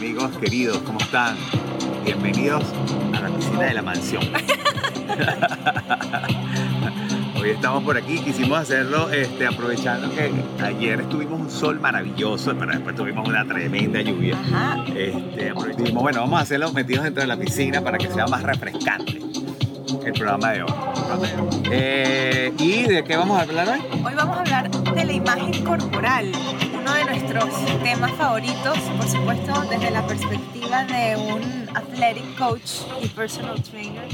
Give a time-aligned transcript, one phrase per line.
[0.00, 1.36] amigos queridos, ¿cómo están?
[2.02, 2.64] Bienvenidos
[3.12, 4.22] a la piscina de la mansión.
[7.38, 10.32] Hoy estamos por aquí, quisimos hacerlo este, aprovechando que
[10.64, 14.38] ayer tuvimos un sol maravilloso, pero después tuvimos una tremenda lluvia.
[14.40, 14.82] Ajá.
[14.96, 18.42] Este, dijimos, bueno, vamos a hacerlo metidos dentro de la piscina para que sea más
[18.42, 19.20] refrescante
[20.06, 20.72] el programa de hoy.
[21.70, 23.80] Eh, ¿Y de qué vamos a hablar hoy?
[24.02, 26.32] Hoy vamos a hablar de la imagen corporal,
[26.80, 32.70] uno de nuestros temas favoritos, por supuesto, desde la perspectiva de un athletic coach
[33.02, 34.08] y personal trainer.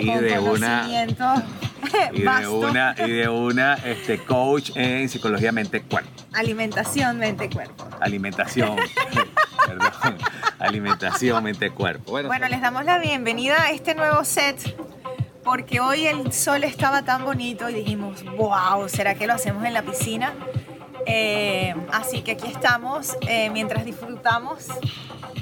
[0.00, 1.34] Y con de una- conocimiento
[2.12, 6.10] Y de una, y de una este, coach en psicología mente cuerpo.
[6.32, 7.84] Alimentación, mente, cuerpo.
[8.00, 8.76] Alimentación.
[9.66, 10.18] Perdón.
[10.58, 12.10] Alimentación, mente, cuerpo.
[12.10, 14.76] Bueno, les damos la bienvenida a este nuevo set
[15.44, 19.72] porque hoy el sol estaba tan bonito y dijimos, wow, ¿será que lo hacemos en
[19.72, 20.32] la piscina?
[21.10, 24.66] Eh, así que aquí estamos eh, mientras disfrutamos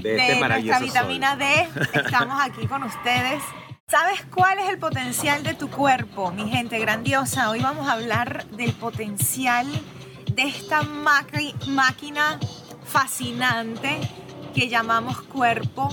[0.00, 1.68] de este nuestra vitamina D.
[1.92, 3.42] Estamos aquí con ustedes.
[3.88, 7.50] ¿Sabes cuál es el potencial de tu cuerpo, mi gente grandiosa?
[7.50, 9.66] Hoy vamos a hablar del potencial
[10.32, 12.38] de esta máquina
[12.84, 13.98] fascinante
[14.54, 15.88] que llamamos cuerpo.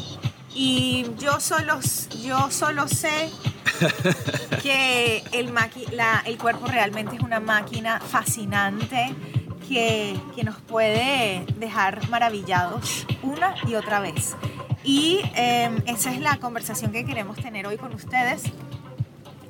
[0.55, 1.79] Y yo solo,
[2.23, 3.31] yo solo sé
[4.61, 9.13] que el, maqui- la- el cuerpo realmente es una máquina fascinante
[9.67, 14.35] que, que nos puede dejar maravillados una y otra vez.
[14.83, 18.43] Y eh, esa es la conversación que queremos tener hoy con ustedes.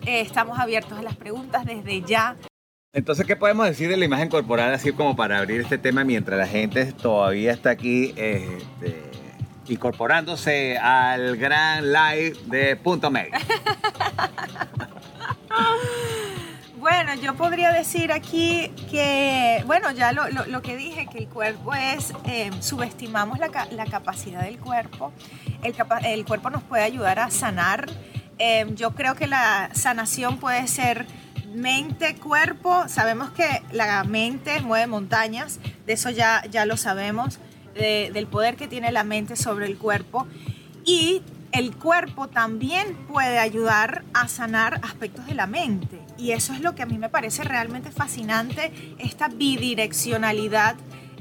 [0.06, 2.36] Eh, estamos abiertos a las preguntas desde ya.
[2.94, 6.38] Entonces, ¿qué podemos decir de la imagen corporal así como para abrir este tema mientras
[6.38, 9.02] la gente todavía está aquí este,
[9.68, 13.34] incorporándose al gran live de Punto Medio?
[16.84, 21.74] Bueno, yo podría decir aquí que, bueno, ya lo, lo- que dije, que el cuerpo
[21.74, 25.14] es, eh, subestimamos la, la capacidad del cuerpo.
[25.64, 25.74] El,
[26.04, 27.90] el cuerpo nos puede ayudar a sanar.
[28.38, 31.06] Eh, yo creo que la sanación puede ser
[31.56, 32.84] mente, cuerpo.
[32.90, 37.40] Sabemos que la mente mueve montañas, de eso ya, ya lo sabemos,
[37.76, 40.28] de- del poder que tiene la mente sobre el cuerpo.
[40.84, 41.22] Y
[41.54, 46.02] el cuerpo también puede ayudar a sanar aspectos de la mente.
[46.18, 50.76] Y eso es lo que a mí me parece realmente fascinante, esta bidireccionalidad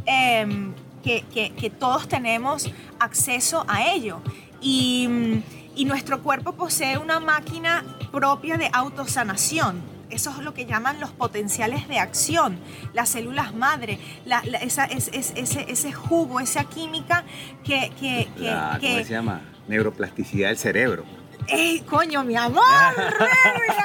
[0.07, 0.73] em,
[1.03, 4.23] que, todos tenemos acceso a ello.
[4.63, 5.43] Y, mm,
[5.77, 9.92] y nuestro cuerpo posee una máquina propia de autosanación.
[10.13, 12.59] Eso es lo que llaman los potenciales de acción,
[12.93, 17.25] las células madre, la- la- esa- es- es- ese, ese jugo, esa química
[17.65, 19.41] que, que, que- La, que- ¿Cómo se llama?
[19.69, 21.05] Neuroplasticidad del cerebro.
[21.49, 22.63] ¡Ey, coño, mi amor!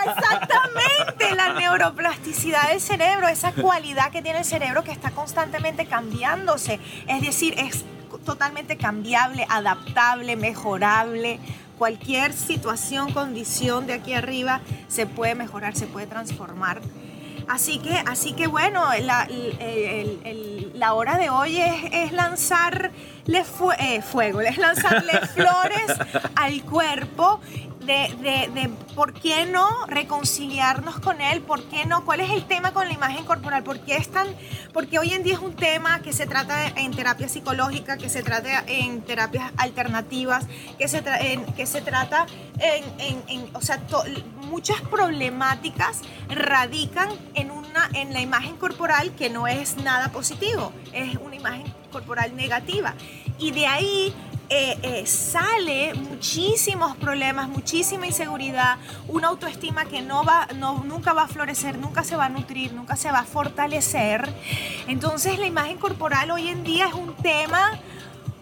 [0.06, 6.80] Exactamente, la neuroplasticidad del cerebro, esa cualidad que tiene el cerebro que está constantemente cambiándose.
[7.08, 7.84] Es decir, es
[8.26, 11.40] totalmente cambiable, adaptable, mejorable.
[11.78, 16.82] Cualquier situación, condición de aquí arriba se puede mejorar, se puede transformar.
[17.48, 22.92] Así que, así que bueno, la, hora de hoy es, es lanzarle
[23.80, 25.98] eh, fuego, es lanzarle flores
[26.36, 27.40] al cuerpo
[27.88, 32.88] de, por qué no reconciliarnos con él, por qué no, cuál es el tema con
[32.88, 34.08] la imagen corporal, por qué es
[34.74, 38.24] porque hoy en día es un tema que se trata en terapia psicológica, que se
[38.24, 40.46] trata en terapias alternativas,
[40.78, 41.04] que se,
[41.56, 42.26] que se trata
[42.60, 43.80] en, en- en- o sea,
[44.50, 51.16] muchas problemáticas radican en una, en la imagen corporal que no es nada positivo, es
[51.18, 52.94] una imagen corporal negativa.
[53.40, 54.14] Y de ahí
[54.50, 58.78] eh, eh, sale muchísimos problemas, muchísima inseguridad,
[59.08, 62.74] una autoestima que no va, no, nunca va a florecer, nunca se va a nutrir,
[62.74, 64.28] nunca se va a fortalecer.
[64.88, 67.78] Entonces la imagen corporal hoy en día es un tema,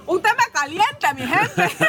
[0.06, 1.76] un tema caliente, mi gente.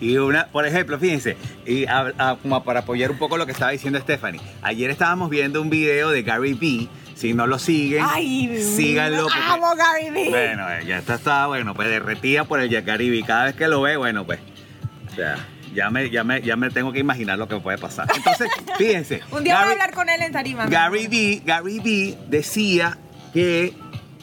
[0.00, 3.52] Y una, por ejemplo, fíjense, y a- a- como para apoyar un poco lo que
[3.52, 6.88] estaba diciendo Stephanie, ayer estábamos viendo un video de Gary Vee,
[7.22, 9.22] si no lo siguen, Ay, síganlo.
[9.24, 10.28] porque- amo Gary Vee.
[10.30, 13.22] Bueno, ya está, está, bueno, pues derretida por el Yacari Vee.
[13.22, 14.40] Cada vez que lo ve, bueno, pues,
[15.10, 15.36] o sea,
[15.72, 18.08] ya me, ya me, ya me tengo que imaginar lo que puede pasar.
[18.14, 19.20] Entonces, fíjense.
[19.30, 20.66] Un día voy a Gary- hablar con él en tarima.
[20.66, 21.06] Gary.
[21.06, 22.98] Vee, Gary decía
[23.32, 23.72] que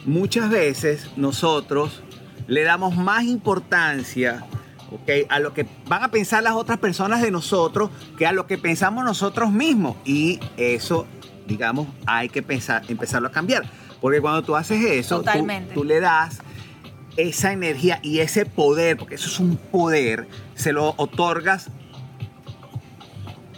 [0.06, 2.04] muchas veces nosotros
[2.48, 4.44] le damos más importancia
[4.92, 5.10] ¿ok?
[5.30, 8.58] a lo que van a pensar las otras personas de nosotros que a lo que
[8.58, 9.96] pensamos nosotros mismos.
[10.04, 11.08] Y eso,
[11.50, 13.64] digamos, hay que pensar, empezarlo a cambiar.
[14.00, 16.40] Porque cuando tú haces eso, tú, tú le das
[17.18, 21.70] esa energía y ese poder, porque eso es un poder, se lo otorgas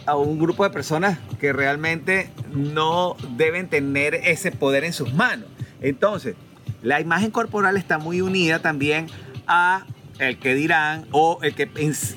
[0.06, 5.48] a un grupo de personas que realmente no deben tener ese poder en sus manos.
[5.80, 6.34] Entonces,
[6.82, 9.06] la imagen corporal está muy unida también
[9.46, 9.86] a
[10.18, 11.70] el que dirán o el que,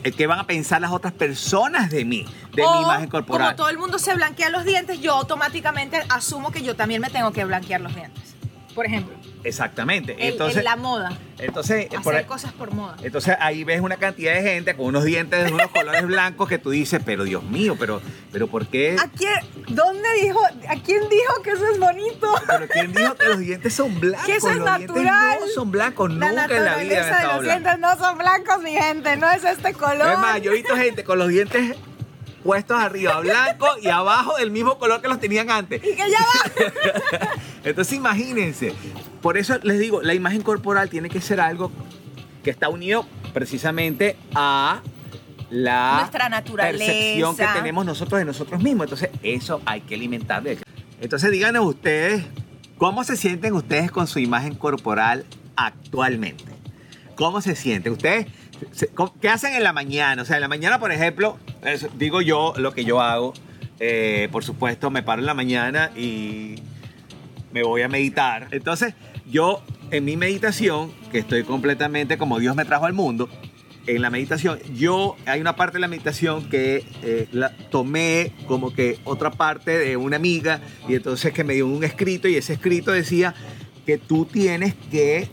[0.04, 3.48] el que van a pensar las otras personas de mí, de O, mi imagen corporal.
[3.48, 7.10] Como todo el mundo se blanquea los dientes, yo automáticamente asumo que yo también me
[7.10, 8.36] tengo que blanquear los dientes.
[8.74, 9.16] Por ejemplo,
[9.46, 10.14] Exactamente.
[10.20, 11.18] el- Entonces, el- la moda.
[11.40, 12.96] entonces, por Hacer ahí- cosas por moda.
[13.04, 16.58] entonces ahí ves una cantidad de gente con unos dientes de unos colores blancos que
[16.58, 18.02] tú dices, pero Dios mío, pero,
[18.32, 18.96] pero ¿por qué?
[19.00, 19.34] ¿A quién,
[19.68, 20.40] ¿Dónde dijo?
[20.46, 22.34] ¿A quién dijo que eso es bonito?
[22.48, 24.26] Pero ¿quién dijo que los dientes son blancos?
[24.26, 25.38] Que eso es los dientes natural.
[25.42, 28.72] no son blancos, La nunca en la vida de los dientes no son blancos, mi
[28.72, 29.16] gente.
[29.18, 30.12] No es este color.
[30.12, 31.76] Es más, yo he visto gente con los dientes
[32.44, 35.84] puestos arriba, blanco y abajo del mismo color que los tenían antes.
[35.84, 37.30] Y que ya va.
[37.64, 38.74] Entonces imagínense,
[39.26, 41.72] por eso les digo, la imagen corporal tiene que ser algo
[42.44, 44.84] que está unido precisamente a
[45.50, 46.86] la Nuestra naturaleza.
[46.86, 48.84] percepción que tenemos nosotros de nosotros mismos.
[48.86, 50.52] Entonces eso hay que alimentarlo.
[51.02, 52.24] Entonces díganos ustedes,
[52.78, 55.26] ¿cómo se sienten ustedes con su imagen corporal
[55.56, 56.46] actualmente?
[57.16, 57.94] ¿Cómo se sienten?
[57.94, 58.28] ¿Ustedes
[59.20, 60.22] qué hacen en la mañana?
[60.22, 61.40] O sea, en la mañana, por ejemplo,
[61.98, 63.34] digo yo lo que yo hago.
[63.80, 66.62] eh, por supuesto, me paro en la mañana y
[67.56, 68.50] me voy a meditar.
[68.52, 68.94] Entonces,
[69.30, 69.62] yo
[69.92, 73.30] en mi meditación, que estoy completamente como Dios me trajo al mundo,
[73.88, 78.74] en la meditación, yo hay una parte de la meditación que eh, la tomé como
[78.74, 82.54] que otra parte de una amiga y entonces que me dio un escrito y ese
[82.54, 83.36] escrito decía
[83.86, 85.30] que tú tienes que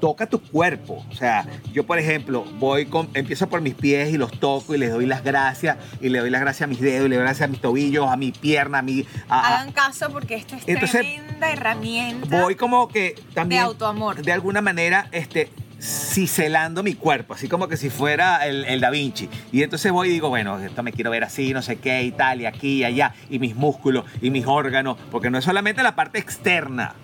[0.00, 1.04] toca tu cuerpo.
[1.10, 4.78] O sea, yo por ejemplo voy con, empiezo por mis pies y los toco y
[4.78, 7.24] les doy las gracias y le doy las gracias a mis dedos, y le doy
[7.24, 9.04] gracias a mis tobillos, a mi pierna, a mi...
[9.28, 12.40] a- Hagan caso porque esto es Entonces, tremenda herramienta.
[12.42, 14.22] voy como que también De autoamor.
[14.22, 15.50] de alguna manera este
[15.80, 20.08] ciselando mi cuerpo así como que si fuera el, el Da Vinci y entonces voy
[20.08, 22.78] y digo bueno esto me quiero ver así no sé qué y tal y aquí
[22.80, 26.94] y allá y mis músculos y mis órganos porque no es solamente la parte externa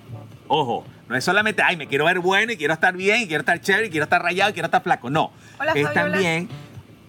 [0.49, 3.41] ojo no es solamente ay me quiero ver bueno y quiero estar bien y quiero
[3.41, 6.49] estar chévere y quiero estar rayado y quiero estar flaco no Hola, es también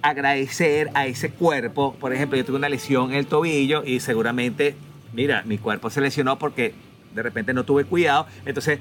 [0.02, 1.96] agradecer a ese cuerpo.
[2.00, 4.76] Por ejemplo yo tuve una lesión en el tobillo y seguramente
[5.14, 6.74] mira mi cuerpo se lesionó porque
[7.14, 8.28] de repente no tuve cuidado.
[8.46, 8.80] Entonces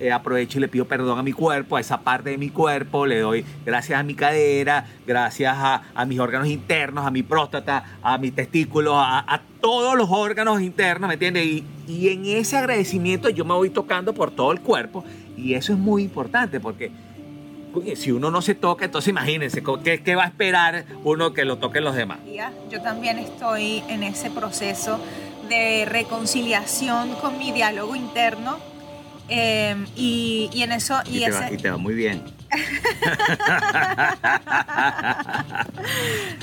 [0.00, 3.06] eh, aprovecho y le pido perdón a mi cuerpo, a esa parte de mi cuerpo,
[3.06, 8.16] le doy gracias a mi cadera, gracias a, mis órganos internos, a mi próstata, a
[8.18, 11.44] mis testículos, a, todos los órganos internos, ¿me entiendes?
[11.44, 15.04] Y, en ese agradecimiento yo me voy tocando por todo el cuerpo
[15.36, 16.92] y eso es muy importante porque
[17.96, 21.84] si uno no se toca, entonces imagínense, ¿qué, va a esperar uno que lo toquen
[21.84, 22.18] los demás?
[22.70, 25.00] Yo también estoy en ese proceso
[25.48, 28.58] de reconciliación con mi diálogo interno.
[29.28, 32.22] Eh, y, y en eso, y, Y, te va, ese, y te va muy bien.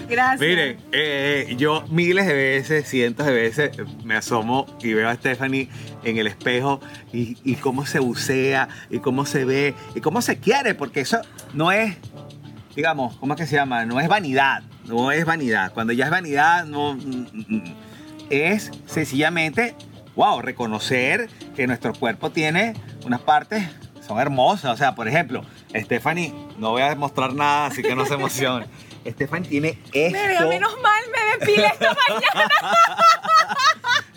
[0.07, 0.39] gracias.
[0.39, 3.71] Miren, eh, yo miles de veces, cientos de veces,
[4.03, 5.67] me asomo y veo a Stephanie
[6.03, 6.79] en el espejo
[7.11, 11.21] y, y cómo se bucea y cómo se ve y cómo se quiere, porque eso
[11.53, 11.97] no es,
[12.75, 13.85] digamos, ¿cómo es que se llama?
[13.85, 15.73] No es vanidad, no es vanidad.
[15.73, 17.63] Cuando ya es vanidad, no, mm, mm,
[18.29, 19.75] es sencillamente,
[20.15, 22.73] wow, reconocer que nuestro cuerpo tiene
[23.05, 23.63] unas partes
[24.05, 24.71] son hermosas.
[24.73, 25.43] O sea, por ejemplo,
[25.75, 28.67] Stephanie, no voy a mostrar nada, así que no se emocione.
[29.07, 30.17] Stephanie tiene esto.
[30.27, 32.49] Mira, menos mal me depilé esta mañana.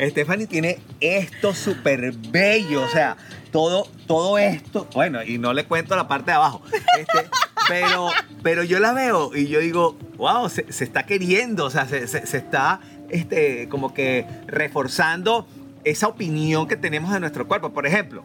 [0.01, 3.17] Stephanie tiene esto súper bello, o sea,
[3.51, 6.63] todo, todo esto, bueno, y no le cuento la parte de abajo,
[6.99, 7.29] este,
[7.69, 8.11] pero,
[8.43, 12.07] pero yo la veo y yo digo, wow, se, se está queriendo, o sea, se,
[12.07, 12.79] se- se está
[13.11, 15.49] este, como que reforzando
[15.85, 17.71] esa opinión que tenemos de nuestro cuerpo.
[17.71, 18.25] Por ejemplo,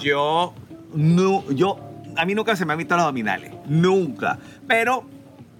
[0.00, 0.54] yo,
[0.94, 1.78] no, yo,
[2.16, 5.04] a mí nunca se me han visto los abdominales, nunca, pero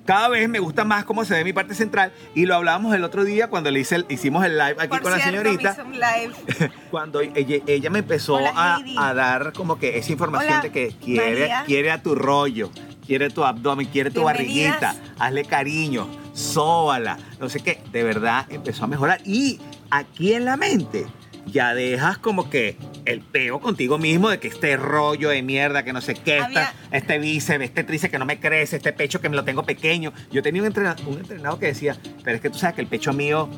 [0.07, 3.05] cada vez me gusta más cómo se ve mi parte central y lo hablábamos el
[3.05, 5.93] otro día cuando le hice el- hicimos el live aquí Por con la señorita un
[5.93, 6.71] live.
[6.91, 10.95] cuando ella, ella me empezó Hola, a, dar como que esa información Hola, de que
[11.01, 11.63] quiere, María.
[11.65, 12.71] quiere a tu rollo,
[13.07, 18.85] quiere tu abdomen, quiere tu barriguita, hazle cariño, sóbala, no sé qué, de verdad empezó
[18.85, 19.21] a mejorar.
[19.25, 19.61] Y
[19.91, 21.07] aquí en la mente
[21.47, 25.93] ya dejas como que el peo contigo mismo de que este rollo de mierda, que
[25.93, 29.21] no sé qué, Había- esta- este bíceps, este tríceps que no me crece, este pecho
[29.21, 30.13] que me lo tengo pequeño.
[30.31, 32.87] Yo tenía un entrenador, un entrenador que decía, pero es que tú sabes que el
[32.87, 33.49] pecho mío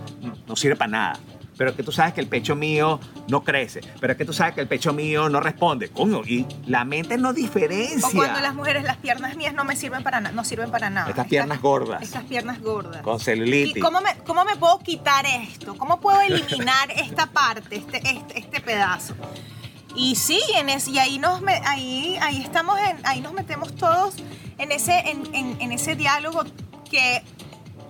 [0.46, 1.20] no sirve para nada.
[1.56, 3.80] Pero es que tú sabes que el pecho mío no crece.
[4.00, 5.88] Pero es que tú sabes que el pecho mío no responde.
[5.90, 8.08] Coño, y la mente no diferencia.
[8.08, 10.88] O cuando las mujeres, las piernas mías no me sirven para nada, no sirven para
[10.90, 11.10] nada.
[11.10, 12.02] Estas piernas gordas.
[12.02, 13.02] Estas piernas gordas.
[13.02, 13.82] Con ¿Y celulitis.
[13.82, 15.76] cómo me, cómo me puedo quitar esto?
[15.76, 19.14] ¿Cómo puedo eliminar esta parte, este, este, este pedazo?
[19.94, 24.14] Y sí, en es- y ahí nos ahí, ahí estamos en, ahí nos metemos todos
[24.56, 26.44] en ese, en, en- en ese diálogo
[26.90, 27.22] que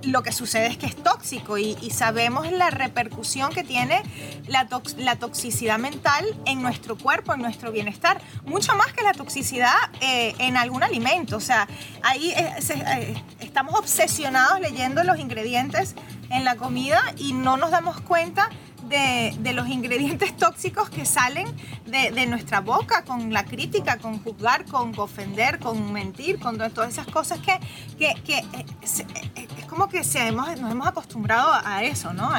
[0.05, 4.03] lo que sucede es que es tóxico y, y sabemos la repercusión que tiene
[4.49, 9.13] la, tox- la toxicidad mental en nuestro cuerpo, en nuestro bienestar, mucho más que la
[9.13, 11.37] toxicidad eh, en algún alimento.
[11.37, 11.69] O sea,
[12.03, 15.95] ahí eh, se- eh, estamos obsesionados leyendo los ingredientes
[16.31, 18.49] en la comida y no nos damos cuenta
[18.89, 21.47] de, de los ingredientes tóxicos que salen
[21.87, 26.71] de, de nuestra boca con la crítica, con juzgar, con ofender, con mentir, con to-
[26.71, 27.59] todas esas cosas que,
[27.99, 29.07] que, que, eh, se-
[29.37, 32.31] es como que se hemos- nos hemos acostumbrado a eso, ¿no?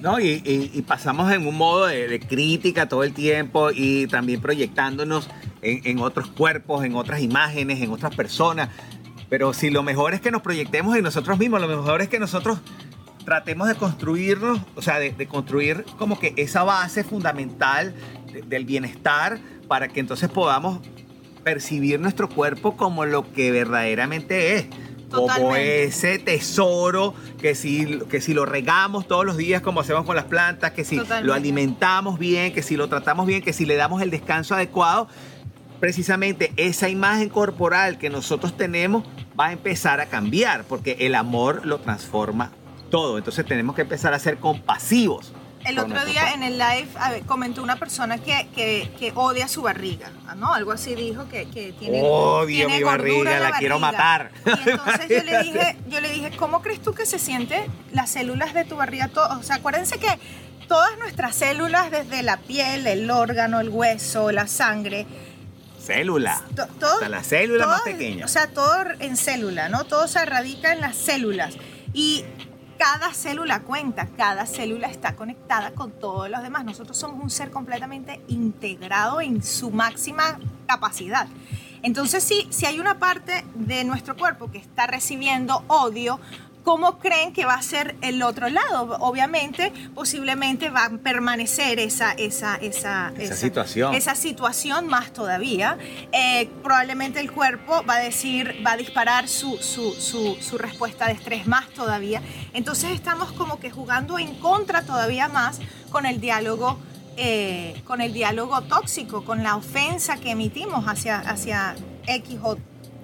[0.00, 0.18] ¿no?
[0.18, 5.28] Y, pasamos en un modo de, crítica todo el tiempo y también proyectándonos
[5.62, 8.68] en, otros cuerpos, en otras imágenes, en otras personas.
[9.30, 12.18] Pero si lo mejor es que nos proyectemos en nosotros mismos, lo mejor es que
[12.18, 12.58] nosotros
[13.24, 17.94] tratemos de construirnos, o sea, de, construir como que esa base fundamental
[18.32, 20.80] de- del bienestar para que entonces podamos
[21.44, 24.66] percibir nuestro cuerpo como lo que verdaderamente es.
[25.12, 30.16] Como ese tesoro que si, que si lo regamos todos los días como hacemos con
[30.16, 31.26] las plantas, que si Totalmente.
[31.26, 35.08] lo alimentamos bien, que si lo tratamos bien, que si le damos el descanso adecuado,
[35.80, 39.04] precisamente esa imagen corporal que nosotros tenemos
[39.38, 42.52] va a empezar a cambiar porque el amor lo transforma
[42.90, 43.18] todo.
[43.18, 45.32] Entonces tenemos que empezar a ser compasivos.
[45.64, 49.46] El otro día en el live a ver, comentó una persona que, que, que odia
[49.48, 50.52] su barriga, ¿no?
[50.52, 52.00] Algo así dijo que, que tiene.
[52.02, 54.30] Odio tiene mi gordura barriga, en la quiero matar.
[54.44, 58.10] Y entonces yo le dije, yo le dije, ¿cómo crees tú que se siente las
[58.10, 59.08] células de tu barriga?
[59.08, 60.08] To- O sea, acuérdense que
[60.68, 65.06] todas nuestras células, desde la piel, el órgano, el hueso, la sangre,
[65.80, 66.42] Célula.
[66.54, 68.24] to- todo, Hasta la célula más todo- pequeña.
[68.24, 69.84] O sea, todo en célula, ¿no?
[69.84, 71.54] Todo se radica en las células.
[71.94, 72.24] Y
[72.82, 76.64] cada célula cuenta, cada célula está conectada con todos los demás.
[76.64, 81.28] Nosotros somos un ser completamente integrado en su máxima capacidad.
[81.84, 86.18] Entonces, sí, si hay una parte de nuestro cuerpo que está recibiendo odio,
[86.64, 88.96] ¿cómo creen que va a ser el otro lado?
[89.00, 93.94] Obviamente, posiblemente va a permanecer esa, esa, esa, Esa situación.
[93.94, 95.78] esa situación más todavía.
[96.12, 101.06] Eh, probablemente el cuerpo va a decir, va a disparar su, su, su, su respuesta
[101.06, 102.22] de estrés más todavía.
[102.52, 105.58] Entonces estamos como que jugando en contra todavía más
[105.90, 106.78] con el diálogo.
[107.18, 111.74] eh, con el diálogo tóxico, con la ofensa que emitimos hacia, hacia
[112.06, 112.56] X o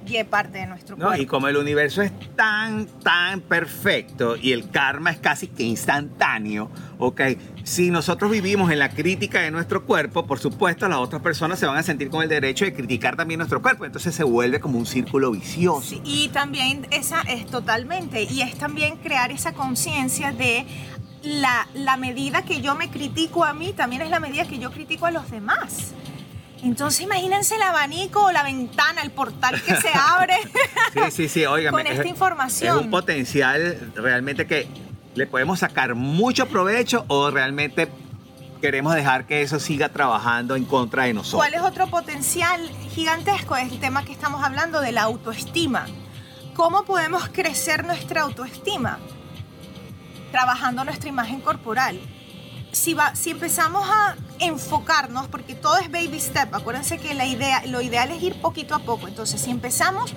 [0.08, 1.06] Y parte de nuestro ¿no?
[1.06, 1.22] cuerpo.
[1.22, 6.70] Y como el universo es tan, tan perfecto y el karma es casi que instantáneo,
[6.98, 7.20] ¿ok?
[7.64, 11.66] Si nosotros vivimos en la crítica de nuestro cuerpo, por supuesto las otras personas se
[11.66, 13.84] van a sentir con el derecho de criticar también nuestro cuerpo.
[13.84, 15.82] Entonces se vuelve como un círculo vicioso.
[15.82, 20.66] Sí, y también esa es totalmente, y es también crear esa conciencia de
[21.22, 24.70] la, la medida que yo me critico a mí, también es la medida que yo
[24.70, 25.92] critico a los demás.
[26.62, 30.36] Entonces imagínense el abanico o la ventana, el portal que se abre
[30.92, 31.72] Sí, sí, sí, oigan.
[31.72, 32.78] con esta información.
[32.78, 34.68] Es un potencial realmente que
[35.14, 37.88] le podemos sacar mucho provecho o realmente
[38.60, 41.40] queremos dejar que eso siga trabajando en contra de nosotros.
[41.40, 43.56] ¿Cuál es otro potencial gigantesco?
[43.56, 45.86] Es el tema que estamos hablando de la autoestima.
[46.54, 48.98] ¿Cómo podemos crecer nuestra autoestima?
[50.32, 52.00] Trabajando nuestra imagen corporal.
[52.72, 57.64] Si, va, si empezamos a enfocarnos, porque todo es baby step, acuérdense que la idea,
[57.66, 59.08] lo ideal es ir poquito a poco.
[59.08, 60.14] Entonces, si empezamos,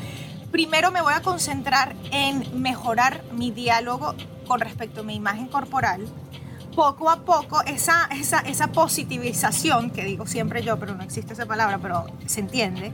[0.51, 4.16] primero me voy a concentrar en mejorar mi diálogo
[4.48, 6.06] con respecto a mi imagen corporal.
[6.75, 11.46] Poco a poco esa, esa, esa positivización, que digo siempre yo, pero no existe esa
[11.46, 12.94] palabra, pero se entiende,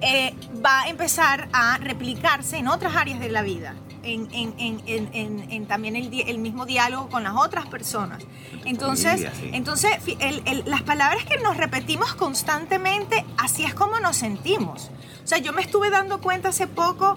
[0.00, 0.34] eh,
[0.64, 4.54] va a empezar a replicarse en otras áreas de la vida, en, en-
[4.86, 8.22] en- en- también el, el mismo diálogo con las otras personas.
[8.64, 9.50] Entonces, sí.
[9.52, 14.90] entonces el- el- las palabras que nos repetimos constantemente, así es como nos sentimos.
[15.22, 17.16] O sea, yo me estuve dando cuenta hace poco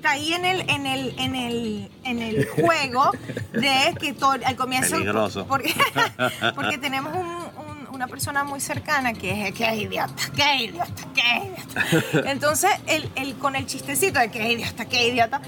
[0.00, 3.10] caí en el, en el, en el, en el juego
[3.52, 4.92] de que todo, al comienzo...
[4.92, 5.44] Peligroso.
[5.46, 5.74] Porque,
[6.54, 10.60] porque tenemos un- un- una persona muy cercana que es que es idiota, que es
[10.70, 12.30] idiota, que es idiota.
[12.30, 15.40] Entonces, el, el- con el chistecito de que es idiota, que es idiota,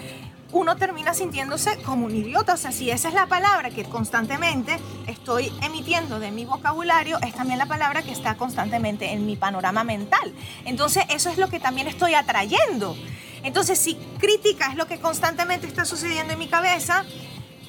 [0.53, 2.55] uno termina sintiéndose como un idiota.
[2.55, 7.35] O sea, si esa es la palabra que constantemente estoy emitiendo de mi vocabulario, es
[7.35, 10.33] también la palabra que está constantemente en mi panorama mental.
[10.65, 12.97] Entonces, eso es lo que también estoy atrayendo.
[13.43, 17.05] Entonces, si crítica es lo que constantemente está sucediendo en mi cabeza,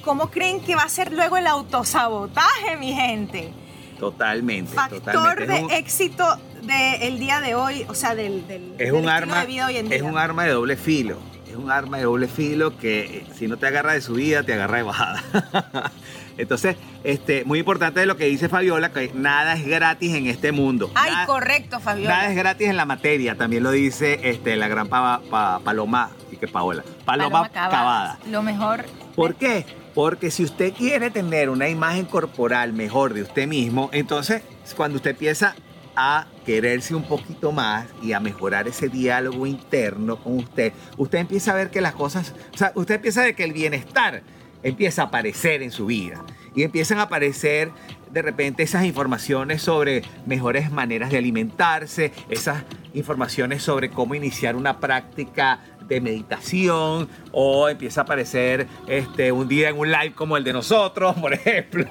[0.03, 3.53] ¿cómo creen que va a ser luego el autosabotaje, mi gente?
[3.99, 4.73] Totalmente.
[4.73, 5.53] Factor totalmente.
[5.53, 6.25] de un- éxito
[6.63, 9.77] del día de hoy, o sea, del, del, es del un arma de vida hoy
[9.77, 9.97] en día.
[9.97, 11.17] es un arma de doble filo
[11.61, 14.77] un arma de doble filo que eh, si no te agarra de subida te agarra
[14.77, 15.23] de bajada
[16.37, 20.91] entonces este muy importante lo que dice Fabiola que nada es gratis en este mundo
[20.95, 22.15] Ay, Nada- correcto, Fabiola.
[22.15, 26.11] Nada es gratis en la materia, también lo dice este, la gran pa- pa- Paloma
[26.39, 26.83] que Paola.
[27.05, 28.17] Paloma, Cavada.
[28.31, 28.83] Lo mejor.
[29.15, 29.63] ¿Por qué?
[29.93, 34.41] Porque si usted quiere tener una imagen corporal mejor de usted mismo, entonces
[34.75, 35.53] cuando usted empieza
[35.95, 41.51] a quererse un poquito más y a mejorar ese diálogo interno con usted, usted empieza
[41.51, 44.23] a ver que las cosas, o sea, usted empieza a ver que el bienestar
[44.63, 46.23] empieza a aparecer en su vida
[46.55, 47.71] y empiezan a aparecer
[48.11, 54.79] de repente esas informaciones sobre mejores maneras de alimentarse, esas informaciones sobre cómo iniciar una
[54.79, 60.43] práctica de meditación o empieza a aparecer este, un día en un live como el
[60.43, 61.85] de nosotros, por ejemplo.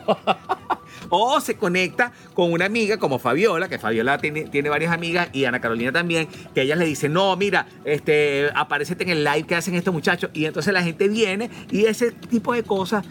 [1.11, 5.45] O se conecta con una amiga como Fabiola, que Fabiola tiene, tiene varias amigas y
[5.45, 9.57] Ana Carolina también, que ellas le dicen, no, mira, este, aparecete en el live que
[9.57, 13.05] hacen estos muchachos y entonces la gente viene y ese tipo de cosas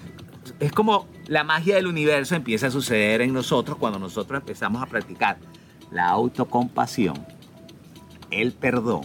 [0.60, 4.88] es como la magia del universo empieza a suceder en nosotros cuando nosotros empezamos a
[4.88, 5.38] practicar
[5.92, 7.26] la autocompasión,
[8.32, 9.02] el perdón,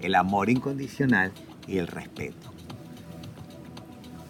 [0.00, 1.32] el amor incondicional
[1.66, 2.57] y el respeto.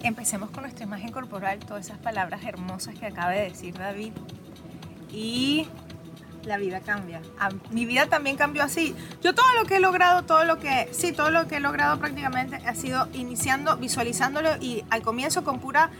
[0.02, 4.12] Empecemos con nuestra imagen corporal, todas esas palabras hermosas que acaba de decir David.
[5.11, 5.67] Y
[6.45, 7.21] la vida cambia.
[7.71, 8.95] mi vida también cambió así.
[9.23, 11.99] Yo todo lo que he logrado, todo lo que, sí, todo lo que he logrado
[11.99, 15.90] prácticamente ha sido iniciando, visualizándolo y al comienzo con pura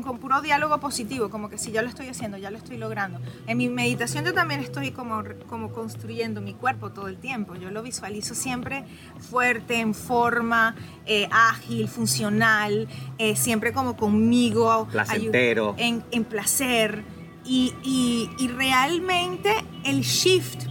[0.00, 3.20] con, puro diálogo positivo, como que si yo lo estoy haciendo, ya lo estoy logrando.
[3.46, 7.54] En mi meditación yo también estoy como, como construyendo mi cuerpo todo el tiempo.
[7.54, 8.84] Yo lo visualizo siempre
[9.18, 14.88] fuerte, en forma, eh, ágil, funcional, eh, siempre como conmigo.
[14.90, 15.74] Placentero.
[15.76, 17.04] En, en placer.
[17.44, 19.52] Y, y, y realmente
[19.84, 20.64] el shift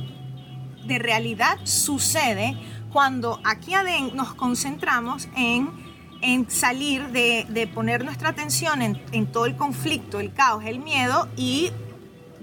[0.86, 2.58] de realidad sucede
[2.92, 5.91] cuando aquí adentro nos concentramos en
[6.22, 11.72] en salir de, poner nuestra atención en, todo el conflicto, el caos, el miedo y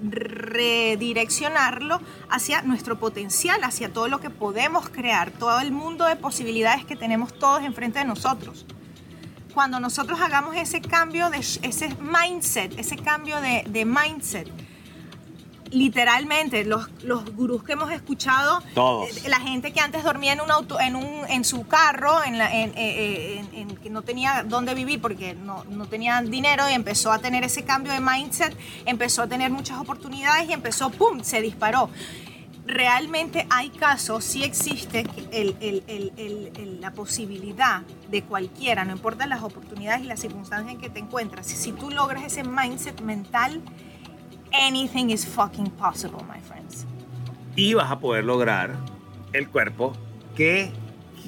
[0.02, 6.84] redireccionarlo hacia nuestro potencial, hacia todo lo que podemos crear, todo el mundo de posibilidades
[6.84, 8.66] que tenemos todos enfrente de nosotros.
[9.54, 14.48] Cuando nosotros hagamos ese cambio de ese mindset, ese cambio de, de mindset,
[15.70, 20.50] literalmente los, los gurús que hemos escuchado, eh, la gente que antes dormía en un
[20.50, 24.74] auto, en un, en su carro, en, la, en, eh, en, que no tenía dónde
[24.74, 29.22] vivir porque no, no tenía dinero y empezó a tener ese cambio de mindset, empezó
[29.22, 31.90] a tener muchas oportunidades y empezó, ¡pum!, se disparó.
[32.66, 39.42] Realmente hay casos, sí existe el, el, el, la posibilidad de cualquiera, no importa las
[39.42, 43.62] oportunidades y las circunstancias en que te encuentras, si tú logras ese mindset mental,
[44.52, 46.86] anything is fucking possible, my friends.
[47.56, 48.76] Y vas a poder lograr
[49.32, 49.92] el cuerpo
[50.36, 50.72] que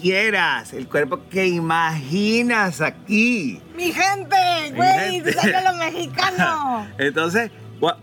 [0.00, 3.60] quieras, el cuerpo que imaginas aquí.
[3.76, 4.36] Mi gente,
[4.74, 6.88] güey, tú sabes los mexicanos.
[6.98, 7.50] Entonces,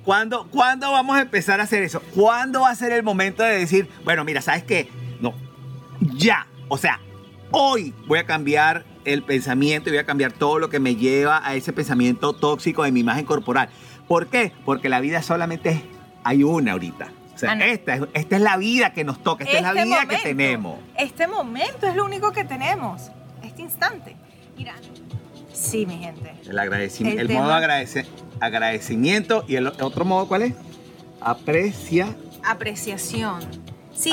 [0.04, 2.02] ¿cuándo, ¿cuándo vamos a empezar a hacer eso?
[2.14, 4.90] ¿Cuándo va a ser el momento de decir, bueno, mira, ¿sabes qué?
[5.20, 5.34] No,
[6.02, 7.00] ya, o sea,
[7.52, 11.42] hoy voy a cambiar el pensamiento y voy a cambiar todo lo que me lleva
[11.48, 13.70] a ese pensamiento tóxico de mi imagen corporal.
[14.08, 14.52] ¿Por qué?
[14.66, 15.82] Porque la vida solamente
[16.24, 17.12] hay una ahorita.
[17.36, 19.70] O sea, ah, esta, es, esta es la vida que nos toca, esta es la
[19.70, 20.80] este vida que tenemos.
[20.98, 23.12] Este momento es lo único que tenemos,
[23.44, 24.16] este instante.
[24.58, 24.74] Mira,
[25.54, 26.34] sí, mi gente.
[26.50, 27.54] El, agradecimiento, el, modo
[28.40, 30.54] agradecimiento y el otro modo, ¿cuál es?
[31.22, 32.16] Aprecia.
[32.44, 33.42] Apreciación.
[33.98, 34.12] Sí,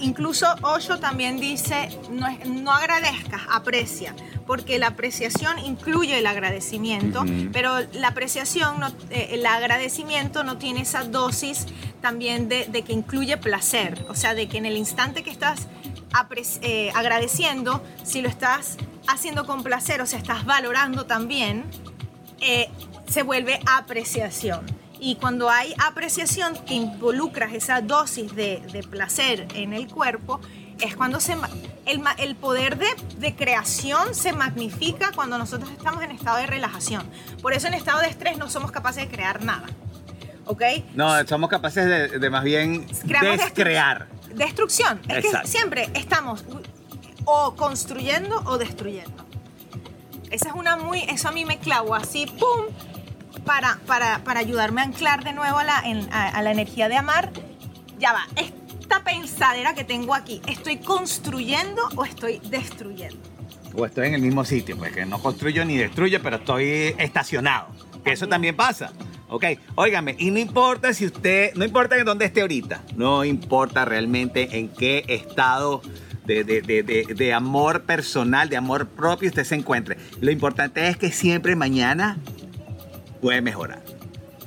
[0.00, 4.14] incluso Osho también dice, no, no agradezcas, aprecia
[4.46, 8.76] porque la apreciación incluye el agradecimiento, pero la apreciación,
[9.10, 11.66] eh, el agradecimiento no tiene esa dosis
[12.00, 15.66] también de, que incluye placer, o sea, de que en el instante que estás
[16.62, 18.76] eh, agradeciendo, si lo estás
[19.08, 21.64] haciendo con placer, o sea, estás valorando también,
[22.40, 22.70] eh,
[23.08, 24.64] se vuelve apreciación.
[25.00, 30.40] Y cuando hay apreciación que involucras esa dosis de, de placer en el cuerpo,
[30.80, 31.34] es cuando se,
[31.86, 37.02] el, el poder de, de, creación se magnifica cuando nosotros estamos en estado de relajación.
[37.40, 39.66] Por eso en estado de estrés no somos capaces de crear nada.
[40.44, 40.62] ¿Ok?
[40.94, 44.06] No, somos capaces de, de más bien descrear.
[44.34, 45.00] Destrucción.
[45.08, 46.44] Es que siempre estamos
[47.24, 49.24] o construyendo o destruyendo.
[50.30, 52.66] Esa es una muy, eso a mí me clavo así, ¡pum!
[53.46, 56.96] Para, para, para ayudarme a anclar de nuevo a la, a, a la energía de
[56.96, 57.32] amar.
[57.98, 63.16] Ya va, esta pensadera que tengo aquí, ¿estoy construyendo o estoy destruyendo?
[63.74, 67.68] O estoy en el mismo sitio, porque no construyo ni destruyo, pero estoy estacionado.
[68.04, 68.92] Que eso también pasa.
[69.28, 73.84] Ok, óigame, y no importa si usted, no importa en dónde esté ahorita, no importa
[73.84, 75.82] realmente en qué estado
[76.26, 79.96] de, de, de, de, amor personal, de amor propio usted se encuentre.
[80.20, 82.18] Lo importante es que siempre mañana
[83.20, 83.82] puede mejorar,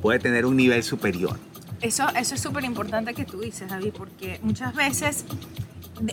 [0.01, 1.37] puede tener un nivel superior.
[1.81, 5.25] Eso, eso es súper importante que tú dices, David, porque muchas veces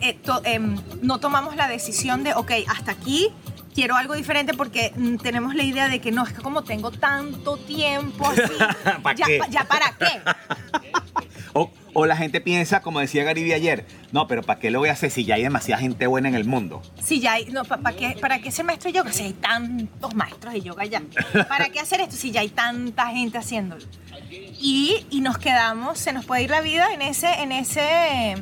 [0.01, 3.29] eh, to- em, no tomamos la decisión de, ok, hasta aquí
[3.75, 6.91] quiero algo diferente porque mm, tenemos la idea de que no, es que como tengo
[6.93, 8.41] tanto tiempo así,
[9.03, 9.41] ¿Pa' ya, qué?
[9.51, 10.21] ya para qué.
[11.99, 14.93] O, la gente piensa, como decía Gariby ayer, no, pero ¿para qué lo voy a
[14.93, 16.83] hacer si ya hay demasiada gente buena en el mundo?
[17.03, 19.33] Si ya hay, no, pa- pa qué, ¿para qué ser maestro de yoga si hay
[19.33, 21.03] tantos maestros de yoga ya?
[21.49, 23.85] ¿Para qué hacer esto si ya hay tanta gente haciéndolo?
[24.31, 28.33] Y, y nos quedamos, se nos puede ir la vida en ese, en ese,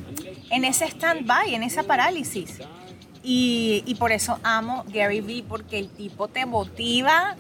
[0.50, 2.58] en ese stand-by, en esa parálisis.
[3.22, 7.36] Y, y por eso amo Gary Vee, porque el tipo te motiva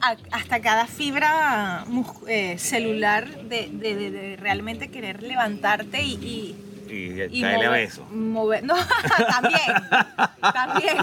[0.00, 1.84] a- hasta cada fibra
[2.26, 6.14] eh, celular de, de- de- de realmente querer levantarte y-
[6.88, 8.06] y, Y, y caerle a mover- beso.
[8.10, 8.74] mover- no,
[9.30, 9.72] también,
[10.52, 10.96] también.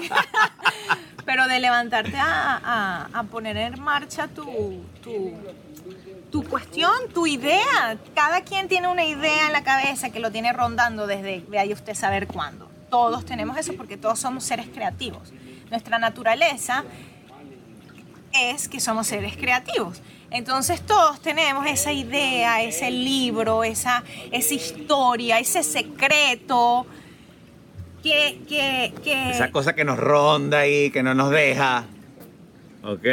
[1.26, 5.34] Pero de levantarte a, a- a poner en marcha tu, tu,
[6.32, 7.98] tu cuestión, tu idea.
[8.14, 11.96] Cada quien tiene una idea en la cabeza que lo tiene rondando desde, vaya usted
[11.96, 12.70] saber cuándo.
[12.90, 15.34] Todos tenemos eso porque todos somos seres creativos.
[15.72, 16.84] Nuestra naturaleza
[18.42, 20.02] es que somos seres creativos.
[20.32, 26.86] Entonces todos tenemos esa idea, ese libro, esa, esa historia, ese secreto
[28.04, 28.42] que...
[28.48, 31.86] que, que Esa cosa que nos ronda ahí, que no nos deja.
[32.84, 33.06] Ok.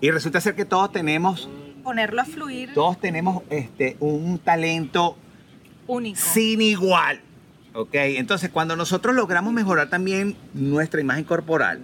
[0.00, 1.48] Y resulta ser que todos tenemos,
[1.84, 5.16] ponerlo a fluir todos tenemos este, un talento
[5.86, 6.18] único.
[6.18, 7.20] sin igual.
[7.74, 7.90] Ok.
[7.92, 11.80] Entonces, cuando nosotros logramos mejorar también nuestra imagen corporal,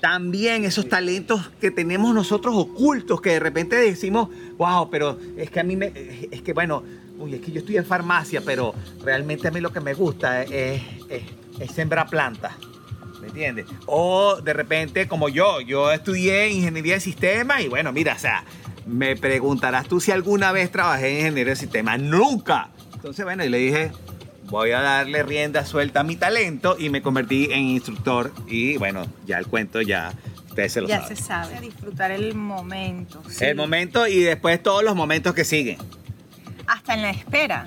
[0.00, 5.60] también esos talentos que tenemos nosotros ocultos, que de repente decimos, wow, pero es que
[5.60, 5.92] a mí me,
[6.30, 6.82] es que bueno,
[7.18, 10.42] uy, es que yo estoy en farmacia, pero realmente a mí lo que me gusta
[10.42, 11.22] es, es-
[11.58, 12.52] es sembrar plantas.
[13.20, 13.66] ¿Me entiendes?
[13.84, 18.44] O de repente, como yo, yo estudié ingeniería de sistemas y bueno, mira, o sea,
[18.86, 22.00] me preguntarás tú si alguna vez trabajé en ingeniería de sistemas.
[22.00, 22.70] Nunca.
[22.94, 23.92] Entonces, bueno, y le dije,
[24.50, 29.06] voy a darle rienda suelta a mi talento y me convertí en instructor y bueno,
[29.26, 30.12] ya el cuento ya
[30.48, 31.16] ustedes se lo ya saben.
[31.16, 33.22] se sabe, disfrutar el momento.
[33.28, 33.44] sí.
[33.44, 35.78] El momento y después todos los momentos que siguen.
[36.66, 37.64] Hasta en la espera.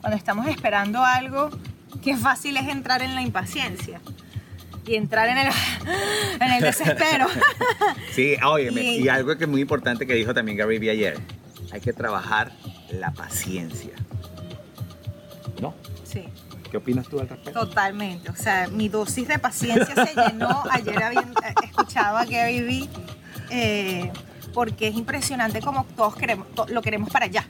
[0.00, 1.50] Cuando estamos esperando algo,
[2.02, 4.00] qué fácil es entrar en la impaciencia
[4.86, 5.48] y entrar en el,
[6.40, 7.26] en el desespero.
[8.12, 11.18] Sí, óyeme, Y- y algo que es muy importante que dijo también Gary Vee ayer,
[11.72, 12.52] hay que trabajar
[12.92, 13.92] la paciencia.
[15.60, 15.74] ¿No?
[16.14, 16.24] Sí.
[16.70, 17.66] ¿Qué opinas tú al respecto?
[17.66, 22.62] Totalmente, o sea, mi dosis de paciencia se llenó ayer habiendo eh, escuchado a Gary
[22.62, 22.88] Vee,
[23.50, 24.10] eh,
[24.54, 27.44] porque es impresionante como todos queremos, to- lo queremos para allá.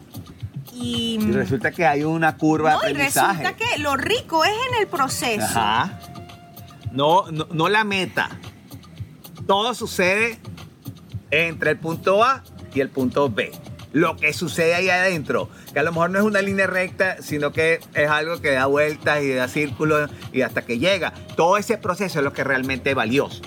[0.75, 3.43] Y, Y resulta que hay una curva no, de y aprendizaje.
[3.45, 5.45] resulta que lo rico es en el proceso.
[5.45, 6.01] Ajá.
[6.91, 8.29] No, no, no la meta.
[9.47, 10.39] Todo sucede
[11.31, 12.43] entre el punto A
[12.75, 13.53] y el punto B.
[13.95, 17.53] Lo que sucede ahí adentro, que a lo mejor no es una línea recta, sino
[17.53, 21.15] que es algo que da vueltas y da círculos y hasta que llega.
[21.37, 23.41] Todo ese proceso es lo que realmente es valioso.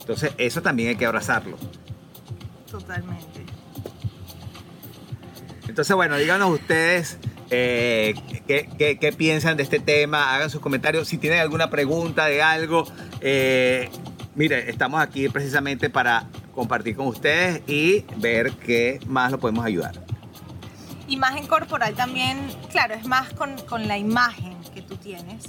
[0.00, 1.56] Entonces, eso también hay que abrazarlo.
[2.70, 3.44] Totalmente.
[5.68, 7.18] Entonces, bueno, díganos ustedes
[7.50, 8.14] eh,
[8.46, 11.06] qué, qué- qué piensan de este tema, hagan sus comentarios.
[11.08, 12.84] Si tienen alguna pregunta de algo,
[13.20, 13.88] eh,
[14.34, 20.04] mire, estamos aquí precisamente para compartir con ustedes y ver qué más lo podemos ayudar.
[21.08, 22.38] Imagen corporal también,
[22.70, 25.44] claro, es más con, con la imagen que tú tienes.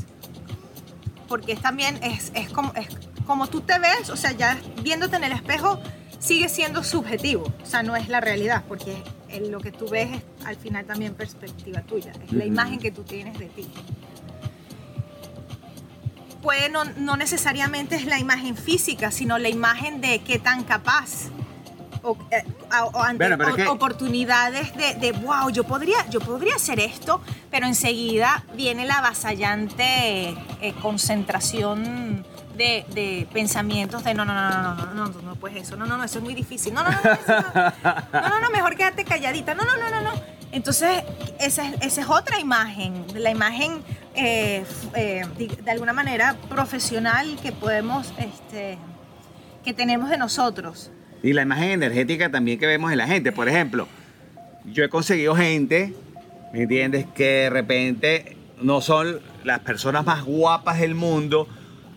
[1.28, 2.88] Porque es también es, es como, es
[3.26, 5.80] como tú te ves, o sea, ya viéndote en el espejo,
[6.20, 7.46] sigue siendo subjetivo.
[7.62, 9.02] O sea, no es la realidad, porque
[9.50, 12.12] lo que tú ves es al final también perspectiva tuya.
[12.26, 12.48] Es la Ujú.
[12.48, 13.68] imagen que tú tienes de ti.
[16.42, 21.30] Puede no, no necesariamente es la imagen física, sino la imagen de qué tan capaz
[22.04, 22.44] o, eh,
[22.96, 26.80] ante Bueno, pero es o- que- oportunidades de, de, wow, yo podría, yo podría hacer
[26.80, 30.30] esto, pero enseguida viene la avasallante
[30.62, 32.26] eh, concentración
[32.58, 35.76] de, de pensamientos de no, no, no, no, no, no, no, no, no, pues eso,
[35.78, 38.40] no, no, no, eso es muy difícil, no, no, no, no, eso no, no, no,
[38.42, 40.12] no, mejor quédate calladita, no, no, no, no, no.
[40.52, 41.04] Entonces,
[41.40, 43.82] esa es, esa es otra imagen, la imagen
[44.16, 44.64] eh,
[44.96, 48.78] eh, de, alguna manera profesional que podemos, este,
[49.64, 50.92] que tenemos de nosotros.
[51.24, 53.32] Y la imagen energética también que vemos en la gente.
[53.32, 53.88] Por ejemplo,
[54.66, 55.94] yo he conseguido gente,
[56.54, 57.06] ¿me entiendes?
[57.14, 61.48] Que de repente no son las personas más guapas del mundo,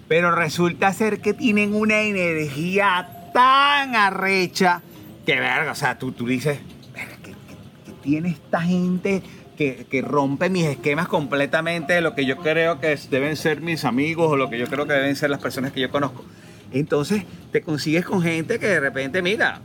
[0.09, 4.83] pero resulta ser que tienen una energía tan arrecha
[5.27, 6.59] que, verga, o sea, tú, tú dices,
[6.93, 9.23] "Verga, ¿qué, qué- qué tiene esta gente
[9.57, 13.85] que, que rompe mis esquemas completamente de lo que yo creo que deben ser mis
[13.85, 16.25] amigos o lo que yo creo que deben ser las personas que yo conozco?
[16.73, 19.61] Entonces te consigues con gente que de repente, mira,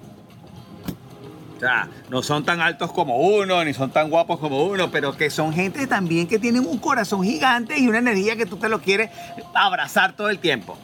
[1.57, 5.17] O sea, no son tan altos como uno, ni son tan guapos como uno, pero
[5.17, 8.69] que son gente también que tienen un corazón gigante y una energía que tú te
[8.69, 9.09] lo quieres
[9.53, 10.77] abrazar todo el tiempo.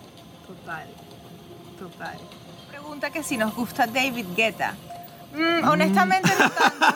[0.46, 0.88] Total,
[1.80, 2.18] total.
[2.70, 4.74] Pregunta que si nos gusta David Guetta.
[5.34, 6.86] Mm, honestamente no tanto.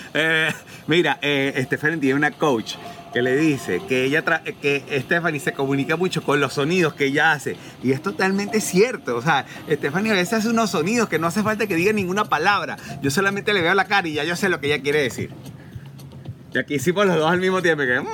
[0.14, 0.52] Eh,
[0.90, 2.74] mira, eh, Stephanie tiene una coach
[3.14, 7.06] que le dice que ella tra- que Stephanie se comunica mucho con los sonidos que
[7.06, 11.18] ella hace y es totalmente cierto, o sea, Stephanie a veces hace unos sonidos que
[11.18, 14.24] no hace falta que diga ninguna palabra, yo solamente le veo la cara y ya
[14.24, 15.30] yo sé lo que ella quiere decir.
[16.52, 17.84] Y aquí hicimos los dos al mismo tiempo.
[17.84, 18.06] Que, mm,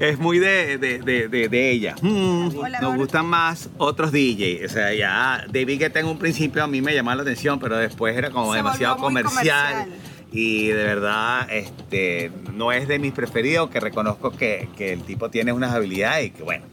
[0.00, 1.94] es muy de, de- de- de- ella.
[2.00, 4.64] Mm, Hola, nos gustan más otros DJs.
[4.64, 7.76] O sea, ya David que en un principio a mí me llamaba la atención, pero
[7.76, 9.88] después era como Se demasiado comercial.
[10.32, 15.30] Y de verdad, este, no es de mis preferidos, que reconozco que, que el tipo
[15.30, 16.64] tiene unas habilidades y que, bueno,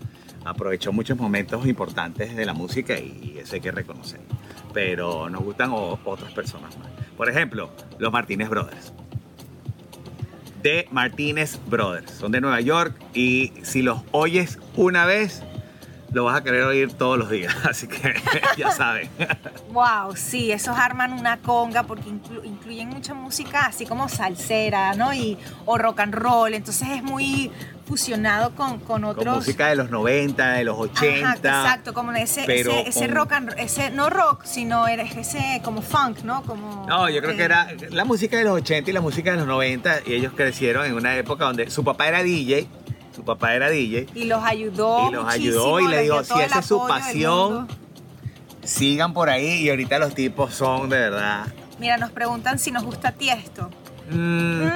[0.45, 4.19] aprovechó muchos momentos importantes de la música y, eso hay que reconocer.
[4.73, 6.87] Pero nos gustan otras personas más.
[7.17, 8.93] Por ejemplo, los Martínez Brothers.
[10.61, 12.11] De Martínez Brothers.
[12.11, 15.43] Son de Nueva York y si los oyes una vez,
[16.11, 17.55] lo vas a querer oír todos los días.
[17.69, 18.13] Así que
[18.57, 19.09] ya saben.
[19.71, 25.13] Wow, sí, esos arman una conga porque inclu- incluyen mucha música así como salsera, ¿no?
[25.13, 27.51] Y, o rock and roll, entonces es muy
[27.85, 29.25] fusionado con, con otros...
[29.25, 31.27] Con música de los 90, de los 80.
[31.27, 35.61] Ajá, exacto, como ese, pero ese, ese con- rock and ese no rock, sino ese
[35.63, 36.43] como funk, ¿no?
[36.43, 39.37] Como No, yo creo que era la música de los 80 y la música de
[39.37, 42.67] los 90 y ellos crecieron en una época donde su papá era DJ,
[43.19, 46.59] su papá era DJ, y los ayudó Y los ayudó y le dijo, si esa
[46.59, 47.67] es su pasión,
[48.63, 51.47] sigan por ahí y ahorita los tipos son de verdad.
[51.79, 53.69] Mira, nos preguntan si nos gusta Tiesto.
[54.09, 54.67] mm.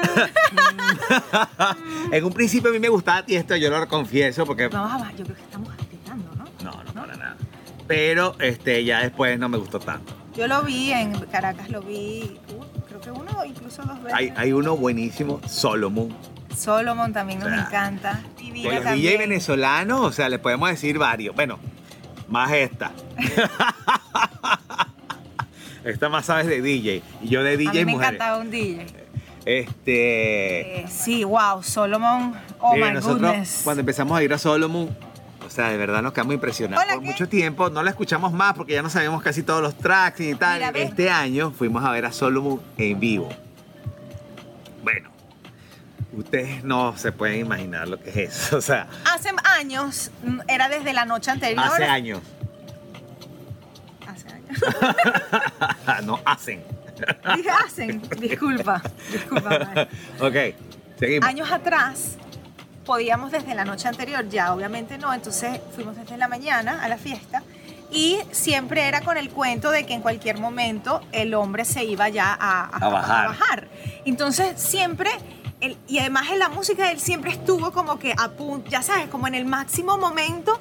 [2.12, 5.16] en un principio a mí me gustaba Tiesto, yo lo confieso porque Vamos a bajar,
[5.16, 6.46] yo creo que estamos gritando, ¿no?
[6.64, 7.38] no, no para nada.
[7.88, 10.14] Pero este ya después no me gustó tanto.
[10.36, 14.18] Yo lo vi en Caracas, lo vi, uh, creo que uno incluso dos veces.
[14.18, 16.14] Hay, hay uno buenísimo, Solomon.
[16.58, 18.22] Solomon también nos sea, encanta.
[18.38, 21.36] De DJ venezolanos, o sea, le podemos decir varios.
[21.36, 21.60] Bueno,
[22.28, 22.92] más esta.
[25.84, 27.04] esta más sabes de DJ.
[27.22, 28.16] Y yo de a mí DJ me mujeres.
[28.16, 28.86] encantaba un DJ.
[29.46, 30.82] Este.
[30.82, 32.34] Eh, sí, wow, Solomon.
[32.60, 33.62] Oh mire, my nosotros goodness.
[33.64, 34.96] cuando empezamos a ir a Solomon,
[35.46, 36.84] o sea, de verdad nos quedamos impresionados.
[36.86, 37.10] Hola, Por ¿qué?
[37.10, 40.36] mucho tiempo no la escuchamos más porque ya no sabíamos casi todos los tracks y
[40.36, 40.60] tal.
[40.60, 43.28] Mira, este año fuimos a ver a Solomon en vivo.
[44.82, 45.10] Bueno,
[46.14, 48.58] ustedes no se pueden imaginar lo que es eso.
[48.58, 51.64] O sea, Hace años, mm, era desde la noche anterior.
[51.66, 52.22] hace años.
[54.08, 54.60] Hace años.
[56.06, 56.64] no hacen.
[57.36, 59.50] Dije hacen, disculpa, disculpa.
[59.50, 59.88] madre.
[60.20, 60.56] Ok,
[61.00, 61.28] seguimos.
[61.28, 62.18] Años atrás
[62.86, 66.98] podíamos desde la noche anterior, ya obviamente no, entonces fuimos desde la mañana a la
[66.98, 67.42] fiesta
[67.92, 72.10] y siempre era con el cuento de que en cualquier momento el hombre se iba
[72.10, 73.28] ya a, A bajar.
[73.30, 73.68] bajar.
[74.06, 75.10] Entonces siempre,
[75.64, 79.08] él- y además en la música él siempre estuvo como que a punto, ya sabes,
[79.08, 80.60] como en el máximo momento.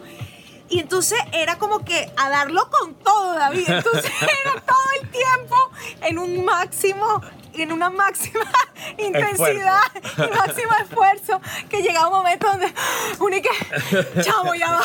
[0.68, 3.68] Y entonces era como que a darlo con todo, David.
[3.68, 5.56] Entonces era todo el tiempo
[6.00, 7.20] en un máximo,
[7.52, 8.40] en una máxima
[8.98, 9.80] intensidad
[10.16, 12.72] y máximo esfuerzo, que llegaba un momento donde
[13.20, 14.82] uno y que, chavo, ya va,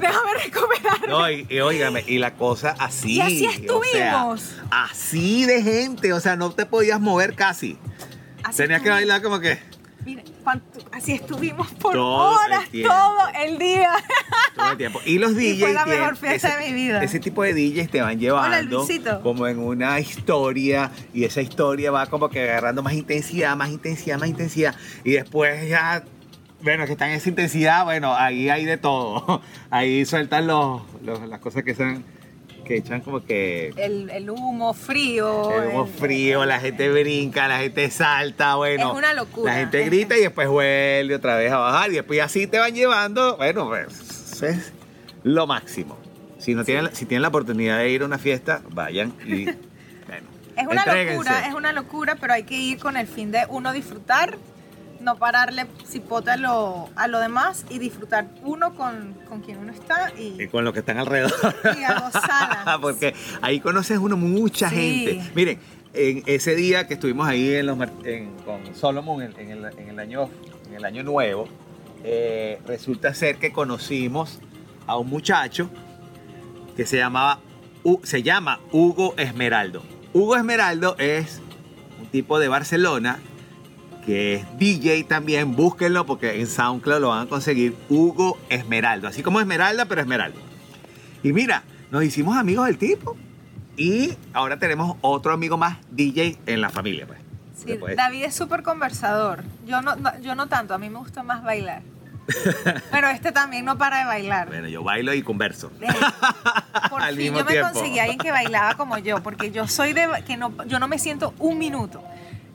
[0.00, 1.08] déjame recuperar.
[1.08, 3.14] No, y, y óigame, y la cosa así.
[3.16, 4.50] Y así o sea, estuvimos.
[4.70, 7.76] así de gente, o sea, no te podías mover casi.
[8.44, 9.58] Así Tenías que bailar como que
[10.04, 13.88] Mira, cuánto- así estuvimos por Todo horas, todo el día.
[14.54, 15.00] todo el tiempo.
[15.06, 15.60] Y los Y DJs.
[15.60, 17.02] fue la mejor fiesta de mi vida.
[17.02, 19.22] Ese tipo de DJs te van llevando Luisito.
[19.22, 24.18] como en una historia y esa historia va como que agarrando más intensidad, más intensidad,
[24.18, 24.74] más intensidad.
[25.04, 26.04] Y después ya,
[26.60, 29.40] bueno, que están en esa intensidad, bueno, ahí hay de todo.
[29.70, 32.04] Ahí sueltan los, los- las cosas que son
[32.64, 35.52] que echan como que El, el humo frío.
[35.62, 38.90] el humo el- frío, la gente brinca, la gente salta, bueno.
[38.92, 39.52] Es una locura.
[39.52, 42.74] La gente grita y después vuelve otra vez a bajar y después así te van
[42.74, 43.36] llevando.
[43.36, 44.72] Bueno, pues es
[45.22, 45.96] lo máximo.
[46.38, 49.44] Si no tienen, si tienen la oportunidad de ir a una fiesta, vayan y
[50.06, 50.28] bueno.
[50.56, 53.72] Es una locura, es una locura, pero hay que ir con el fin de uno
[53.72, 54.36] disfrutar,
[55.04, 59.72] no pararle cipote a lo, a lo demás y disfrutar uno con, con quien uno
[59.72, 61.32] está y, Y con los que están alrededor.
[61.78, 62.78] y a gozarla.
[62.82, 64.76] Porque ahí conoces uno mucha Sí.
[65.06, 65.30] gente.
[65.34, 65.58] Miren,
[65.92, 69.88] en ese día que estuvimos ahí en los, en- con Solomon en, en el, en
[69.90, 70.28] el año,
[70.68, 71.48] en el año nuevo,
[72.02, 74.40] eh, resulta ser que conocimos
[74.86, 75.70] a un muchacho
[76.76, 77.38] que se llamaba
[78.02, 79.82] se llama Hugo Esmeraldo.
[80.14, 81.40] Hugo Esmeraldo es
[82.00, 83.18] un tipo de Barcelona
[84.06, 89.22] que es DJ también, búsquenlo porque en SoundCloud lo van a conseguir, Hugo Esmeraldo, así
[89.22, 90.38] como Esmeralda, pero Esmeralda.
[91.22, 93.16] Y mira, nos hicimos amigos del tipo.
[93.76, 97.06] Y ahora tenemos otro amigo más, DJ, en la familia.
[97.08, 97.18] Pues.
[97.64, 99.42] Sí, David es súper conversador.
[99.66, 101.82] Yo no, no- yo no tanto, a mí me gusta más bailar.
[102.90, 104.46] Pero este también no para de bailar.
[104.48, 105.70] Bueno, yo bailo y converso.
[106.88, 107.72] Por Al fin mismo yo me tiempo.
[107.72, 110.86] conseguí a alguien que bailaba como yo, porque yo soy de que no, yo no
[110.88, 112.02] me siento un minuto.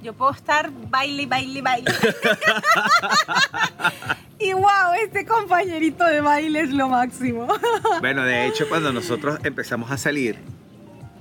[0.01, 1.91] Yo puedo estar baile, baile, baile.
[4.39, 7.47] y wow, este compañerito de baile es lo máximo.
[7.99, 10.37] Bueno, de hecho, cuando nosotros empezamos a salir,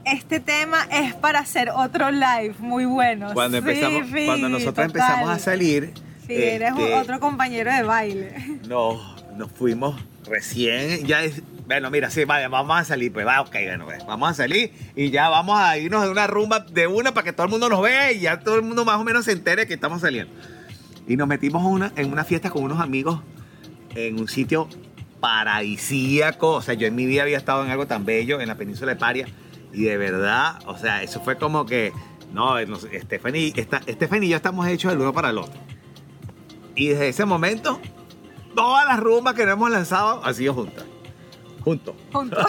[0.05, 3.33] Este tema es para hacer otro live muy bueno.
[3.35, 4.85] cuando, empezamos, sí, cuando nosotros total.
[4.87, 5.93] empezamos a salir,
[6.27, 8.35] Sí, eres este, otro compañero de baile.
[8.69, 13.43] nos, nos fuimos recién, ya es, bueno, mira, sí, vale, vamos a salir, pues va,
[13.43, 16.87] ok, bueno, pues, vamos a salir y ya vamos a irnos de una rumba de
[16.87, 19.05] una para que todo el mundo nos vea y ya todo el mundo más o
[19.05, 20.33] menos se entere que estamos saliendo.
[21.07, 23.21] Y nos metimos una, en una fiesta con unos amigos
[23.95, 24.67] en un sitio
[25.21, 28.55] paradisíaco, o sea, yo en mi vida había estado en algo tan bello en la
[28.55, 29.27] península de Paria
[29.71, 31.93] y de verdad, o sea, eso fue como que,
[32.33, 35.61] no, Stephanie, esta, Stephanie y yo estamos hechos el uno para el otro.
[36.75, 37.79] Y desde ese momento,
[38.55, 40.85] todas las rumbas que nos hemos lanzado han sido juntas.
[41.69, 41.95] Juntos.
[42.13, 42.47] Juntos.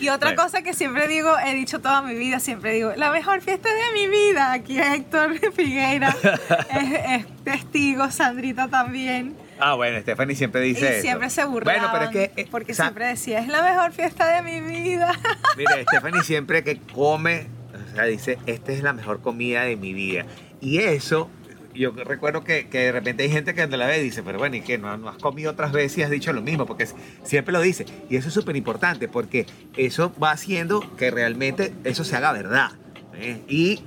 [0.00, 0.42] y otra Bueno.
[0.42, 3.92] cosa que siempre digo, he dicho toda mi vida, siempre digo, la mejor fiesta de
[3.94, 4.52] mi vida.
[4.52, 6.14] Aquí Héctor Figueira
[6.70, 9.34] es, es testigo, Sandrita también.
[9.58, 11.02] Ah, bueno, Stephanie siempre dice y eso.
[11.02, 11.80] siempre se burlaban.
[11.90, 12.42] Bueno, pero es que...
[12.42, 15.12] eh, porque o sea, siempre decía, es la mejor fiesta de mi vida.
[15.56, 19.94] Mire, Stephanie siempre que come, o sea, dice, esta es la mejor comida de mi
[19.94, 20.26] vida.
[20.60, 21.30] Y eso,
[21.74, 24.60] yo recuerdo que, que de repente hay gente que la ve dice, pero bueno, ¿y
[24.60, 24.78] qué?
[24.78, 26.66] ¿No, no has comido otras veces y has dicho lo mismo?
[26.66, 26.86] Porque
[27.24, 27.84] siempre lo dice.
[28.08, 32.70] Y eso es súper importante porque eso va haciendo que realmente eso se haga verdad.
[33.14, 33.40] ¿eh?
[33.48, 33.82] Y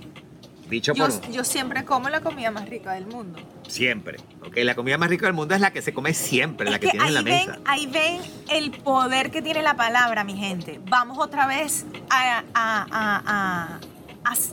[0.69, 3.39] dicho Yo, por yo siempre como la comida más rica del mundo.
[3.67, 4.17] siempre.
[4.45, 4.57] ¿ok?
[4.63, 7.07] La comida más rica del mundo es la que se come siempre, la que, tienes
[7.07, 7.51] en la ahí mesa.
[7.53, 10.79] ven, ahí ven el poder que tiene la palabra, mi gente.
[10.89, 13.79] Vamos otra vez a- a- a-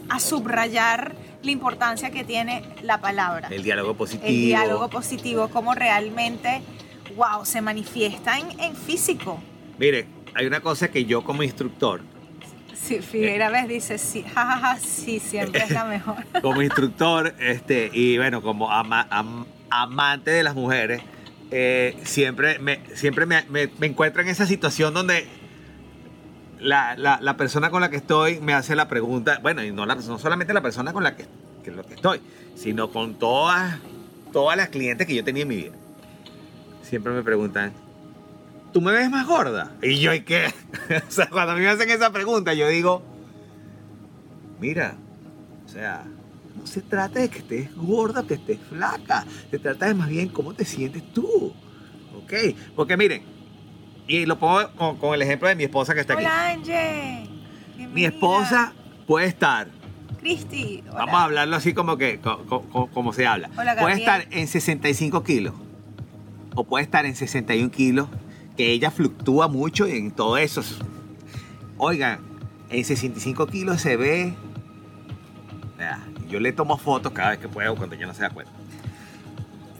[0.08, 3.48] a subrayar la importancia que tiene la palabra.
[3.50, 4.26] El diálogo positivo.
[4.28, 6.62] El diálogo positivo, cómo realmente,
[7.16, 9.40] wow, se manifiesta en, en físico.
[9.78, 12.00] Mire, hay una cosa que yo como instructor
[12.74, 16.16] Sí, Figueira ves, dice, sí, jajaja, sí, siempre es la mejor.
[16.42, 21.00] como instructor este, y bueno, como ama- am- amante de las mujeres,
[21.50, 25.26] eh, siempre, me, siempre me, me- me encuentro en esa situación donde
[26.64, 29.86] la, la- la persona con la que estoy me hace la pregunta, bueno, y no,
[29.86, 31.26] la, no solamente la persona con la que,
[31.62, 32.20] que lo que estoy,
[32.56, 33.78] sino con todas,
[34.32, 35.72] todas las clientes que yo tenía en mi vida.
[36.82, 37.72] Siempre me preguntan,
[38.72, 39.72] ¿tú me ves más gorda?
[39.82, 40.46] Y yo, ¿y qué?
[41.08, 43.02] o sea, cuando a mí me hacen esa pregunta, yo digo,
[44.60, 44.94] mira,
[45.64, 46.04] o sea,
[46.58, 49.24] no se trata de que estés gorda o que estés flaca.
[49.50, 51.52] Se trata de más bien cómo te sientes tú.
[52.16, 52.32] ¿Ok?
[52.76, 53.22] Porque miren,
[54.06, 56.24] y lo pongo con, con el ejemplo de mi esposa que está aquí.
[56.24, 57.28] Hola, Angie.
[57.76, 58.08] Mi Bienvenida.
[58.08, 58.72] esposa
[59.06, 59.68] puede estar,
[60.20, 60.82] Cristi.
[60.88, 60.98] hola.
[60.98, 63.48] vamos a hablarlo así como que, co- co- co- como se habla.
[63.56, 63.98] Hola, puede Gabriel.
[64.00, 65.54] estar en 65 kilos
[66.54, 68.08] o puede estar en 61 kilos,
[68.56, 70.62] que ella fluctúa mucho en todo eso.
[71.78, 72.20] Oigan,
[72.70, 74.34] en 65 kilos se ve.
[76.28, 78.52] Yo le tomo fotos cada vez que puedo cuando ella no se da cuenta.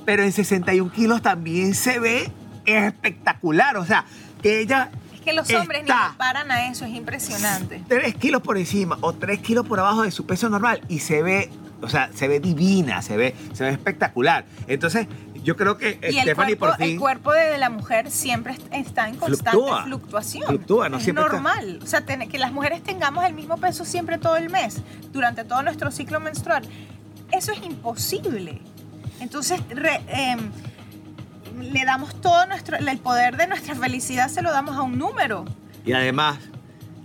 [0.04, 2.30] Pero en 61 kilos también se ve
[2.64, 3.76] espectacular.
[3.76, 4.04] O sea,
[4.42, 7.82] que ella Es que los hombres está- ni le paran a eso, es impresionante.
[7.88, 11.22] 3 kilos por encima o 3 kilos por abajo de su peso normal y se
[11.22, 11.50] ve,
[11.82, 14.44] o sea, se ve divina, se ve, se ve espectacular.
[14.66, 15.06] Entonces,
[15.42, 18.54] yo creo que Y el Stephanie cuerpo, por fin el cuerpo de la mujer siempre
[18.54, 19.84] est- está en constante Fluctúa.
[19.84, 20.46] fluctuación.
[20.46, 21.80] Fluctúa, no es siempre está- normal.
[21.82, 24.78] O sea, ten- que las mujeres tengamos el mismo peso siempre todo el mes,
[25.12, 26.66] durante todo nuestro ciclo menstrual.
[27.30, 28.60] Eso es imposible.
[29.20, 30.50] Entonces, re- em,
[31.58, 35.44] le damos todo nuestro, el poder de nuestra felicidad se lo damos a un número.
[35.84, 36.38] Y además,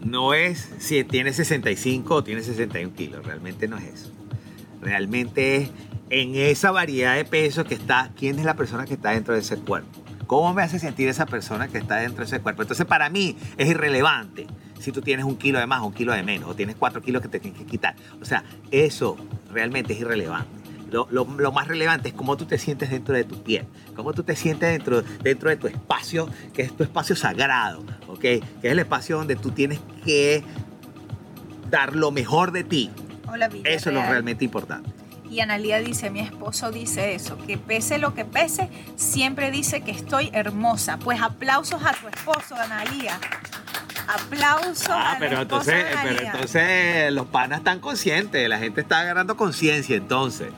[0.04, 4.12] no es si tiene 65 o tiene 61 kilos, realmente no es eso.
[4.82, 5.70] Realmente es
[6.10, 9.42] en esa variedad de peso que está, quién es la persona que está dentro de
[9.42, 10.00] ese cuerpo.
[10.28, 12.62] ¿Cómo me hace sentir esa persona que está dentro de ese cuerpo?
[12.62, 14.48] Entonces, para mí es irrelevante
[14.80, 17.02] si tú tienes un kilo de más o un kilo de menos, o tienes cuatro
[17.02, 17.96] kilos que te tienes que quitar.
[18.22, 19.18] O sea, eso
[19.52, 20.59] realmente es irrelevante.
[20.92, 24.14] Lo, lo- lo más relevante es cómo tú te sientes dentro de tu piel, cómo
[24.14, 28.20] tú te sientes dentro, dentro de tu espacio, que es tu espacio sagrado, ¿ok?
[28.20, 30.44] Que es el espacio donde tú tienes que
[31.70, 32.90] dar lo mejor de ti.
[33.28, 33.50] Hola.
[33.64, 34.90] Eso es lo realmente importante.
[35.30, 39.92] Y Analía dice, mi esposo dice eso, que pese lo que pese, siempre dice que
[39.92, 40.98] estoy hermosa.
[40.98, 43.20] Pues aplausos a tu esposo, Analía.
[44.08, 48.82] Aplausos Ah, a la pero esposa entonces, pero entonces los panas están conscientes, la gente
[48.82, 50.50] está agarrando conciencia entonces.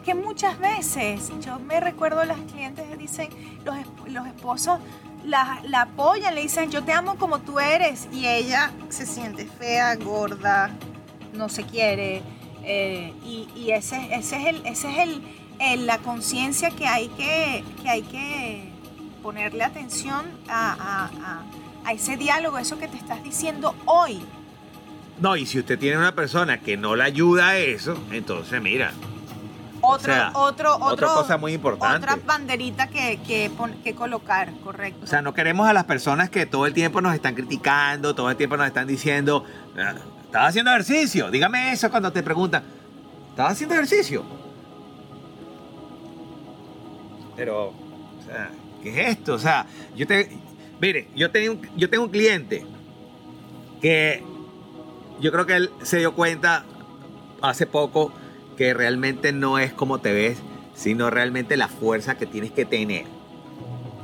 [0.00, 3.28] Es que muchas veces, yo me recuerdo las clientes que dicen,
[3.66, 3.76] los,
[4.10, 4.78] los esposos
[5.26, 9.44] la, la apoyan, le dicen yo te amo como tú eres y ella se siente
[9.44, 10.70] fea, gorda,
[11.34, 12.22] no se quiere.
[12.64, 15.22] eh, y y ese, ese es, el, ese es el,
[15.60, 18.70] el- la conciencia que hay que, que hay que
[19.22, 21.42] ponerle atención a, a- a-
[21.84, 24.22] a ese diálogo, eso que te estás diciendo hoy.
[25.20, 28.92] No, y si usted tiene una persona que no le ayuda a eso, entonces mira,
[29.82, 31.96] Otro, sea, otro, otra otro, cosa muy importante.
[31.96, 33.50] Otra banderita que, que,
[33.82, 35.04] que colocar, correcto.
[35.04, 38.30] O sea, no queremos a las personas que todo el tiempo nos están criticando, todo
[38.30, 39.44] el tiempo nos están diciendo,
[39.78, 41.30] "Ah, ¿estás haciendo ejercicio?
[41.30, 42.62] Dígame eso cuando te preguntan,
[43.30, 44.24] ¿estás haciendo ejercicio?
[47.36, 48.50] Pero, o sea,
[48.82, 49.34] ¿qué es esto?
[49.34, 49.64] O sea,
[49.96, 50.30] yo te,
[50.80, 52.66] mire, yo tengo, yo tengo un cliente
[53.80, 54.22] que
[55.20, 56.64] yo creo que él se dio cuenta
[57.40, 58.12] hace poco
[58.60, 60.36] que realmente no es como te ves,
[60.74, 63.06] sino realmente la fuerza que tienes que tener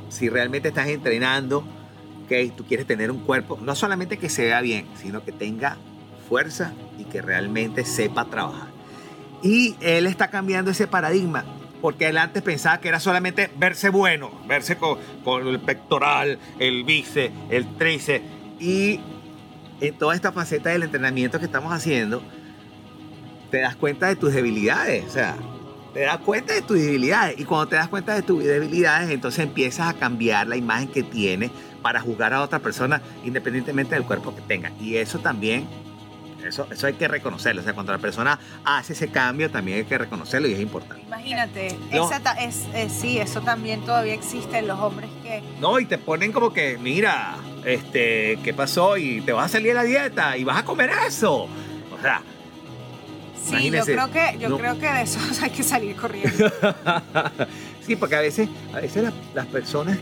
[0.09, 1.63] si realmente estás entrenando,
[2.27, 5.77] que tú quieres tener un cuerpo, no solamente que se vea bien, sino que tenga
[6.27, 8.69] fuerza y que realmente sepa trabajar.
[9.43, 11.45] Y él está cambiando ese paradigma,
[11.79, 17.31] porque él antes pensaba que era solamente verse bueno, verse con, el pectoral, el bíceps,
[17.51, 18.25] el tríceps,
[18.59, 19.01] y
[19.81, 22.23] en toda esta faceta del entrenamiento que estamos haciendo,
[23.51, 25.35] te das cuenta de tus debilidades, o sea,
[25.93, 29.43] te das cuenta de tus debilidades y cuando te das cuenta de tus debilidades, entonces
[29.43, 34.35] empiezas a cambiar la imagen que tienes para juzgar a otra persona independientemente del cuerpo
[34.35, 34.71] que tenga.
[34.79, 35.65] Y eso también,
[36.45, 37.61] eso, eso hay que reconocerlo.
[37.61, 41.03] O sea, cuando la persona hace ese cambio, también hay que reconocerlo y es importante.
[41.07, 42.05] Imagínate, No.
[42.05, 45.41] esa ta- es, es- sí, eso también todavía existe en los hombres que...
[45.59, 47.35] No, y te ponen como que, mira,
[47.65, 48.97] este, ¿qué pasó?
[48.97, 51.43] Y te vas a salir de la dieta y vas a comer eso.
[51.45, 52.21] O sea,
[53.49, 54.57] Sí, yo creo que, yo no.
[54.57, 56.51] creo que de eso hay que salir corriendo.
[57.85, 59.97] sí, porque a veces, a veces las, las personas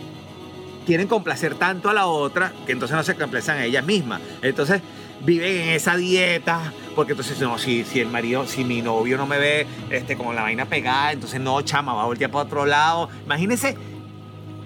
[0.85, 4.21] quieren complacer tanto a la otra que entonces no se complacen a ellas mismas.
[4.41, 4.81] Entonces
[5.21, 9.25] viven en esa dieta, porque entonces no, si, si el marido, si mi novio no
[9.25, 12.65] me ve este, con la vaina pegada, entonces no, chama, va a voltear para otro
[12.65, 13.09] lado.
[13.25, 13.75] Imagínense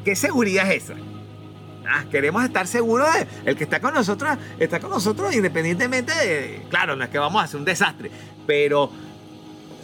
[0.03, 0.95] qué seguridad es esa.
[1.91, 6.65] Ah, queremos estar seguros de el que está con nosotros, está con nosotros independientemente de,
[6.69, 8.11] claro, no es que vamos a hacer un desastre,
[8.50, 8.86] pero,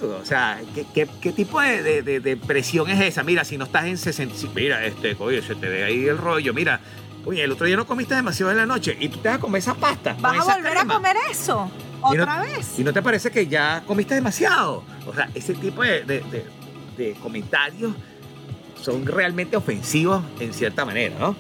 [0.02, 3.22] o sea, ¿qué, qué- qué tipo de, de- de- de presión es esa?
[3.24, 6.18] Mira, si no estás en 60, si- mira, este, oye, se te ve ahí el
[6.18, 6.80] rollo, mira,
[7.26, 9.40] oye, el otro día no comiste demasiado en la noche y tú te vas a
[9.42, 10.16] comer esa pasta.
[10.20, 10.94] ¿Vas a volver crema.
[10.94, 11.70] a comer eso?
[12.12, 12.80] Y no- ¿Otra vez?
[12.80, 14.84] ¿Y no te parece que ya comiste demasiado?
[15.06, 16.46] O sea, ese tipo de, de- de-
[16.98, 17.94] de comentarios
[18.82, 21.36] son realmente ofensivos en cierta manera, ¿no?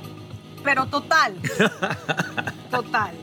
[0.63, 1.33] Pero total.
[2.69, 3.15] total.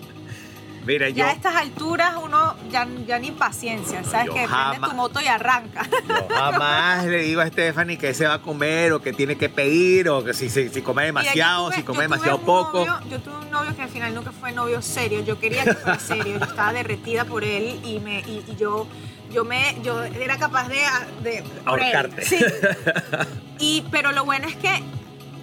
[0.85, 4.30] Mira, yo, Ya a estas alturas uno ya, ya ni paciencia, ¿sabes?
[4.30, 5.87] Que prende tu moto y arranca.
[6.09, 9.49] yo jamás le digo a Stephanie que se va a comer o que tiene que
[9.49, 12.78] pedir o que si, si, si come demasiado, tuve- si come demasiado poco.
[12.85, 15.20] novio- yo tuve un novio que al final nunca fue novio serio.
[15.24, 16.39] Yo quería que fuera serio.
[16.39, 18.87] Yo estaba derretida por él y, me, y, y yo,
[19.33, 20.80] yo, me, yo era capaz de...
[21.22, 21.45] de.
[21.64, 22.24] Ahorcarte.
[22.24, 22.39] Sí.
[23.59, 24.83] Y, pero lo bueno es que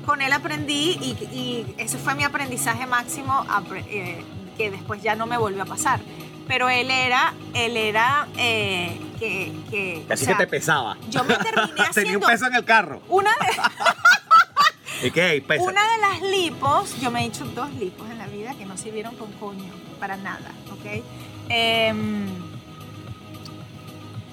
[0.06, 3.46] con él aprendí y, y ese fue mi aprendizaje máximo
[3.88, 4.22] eh,
[4.60, 6.02] que después ya no me volvió a pasar.
[6.46, 10.06] Pero él era, él era eh, que, que...
[10.10, 10.98] o Así sea, que te pesaba.
[11.10, 12.28] Yo me terminé Tenía un haciendo...
[12.28, 13.02] peso en el carro.
[13.08, 15.42] Una de, ¿Y qué?
[15.48, 15.64] Pesa.
[15.64, 18.78] una de las lipos, yo me he hecho dos lipos en la vida que no
[18.78, 21.04] sirvieron con coño, para nada, ¿ok?
[21.48, 22.26] Em,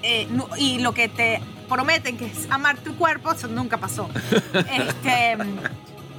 [0.02, 4.08] eh, no- y lo que te prometen que es amar tu cuerpo, eso nunca pasó.
[4.54, 5.36] Este,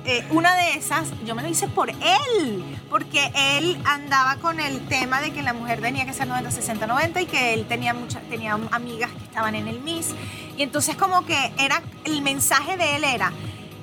[0.07, 4.87] eh, una de esas, yo me lo hice por él, porque él andaba con el
[4.87, 7.93] tema de que la mujer tenía que ser 90, 60, 90 y que él tenía,
[7.93, 10.15] muchas tenía amigas que estaban en el Miss.
[10.55, 13.33] Y entonces como que era, el mensaje de él era,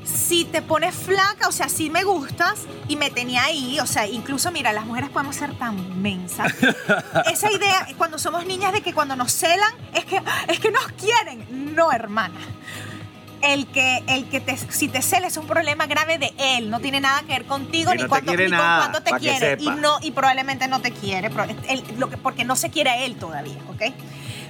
[0.04, 4.06] si te pones flaca, o sea, si me gustas, y me tenía ahí, o sea,
[4.06, 6.54] incluso, mira, las mujeres podemos ser tan mensas.
[7.30, 10.86] Esa idea, cuando somos niñas, de que cuando nos celan, es que, es que nos
[10.92, 11.74] quieren.
[11.74, 12.40] No, hermana.
[13.44, 16.80] El que, el que te, si te cela es un problema grave de él, no
[16.80, 19.10] tiene nada que ver contigo Y ni, no te cuánto- quiere ni con cuánto te
[19.18, 19.56] quiere.
[19.60, 22.90] Y, no, y probablemente no te quiere, pero él- lo que- porque no se quiere
[22.90, 23.82] a él todavía, ¿ok?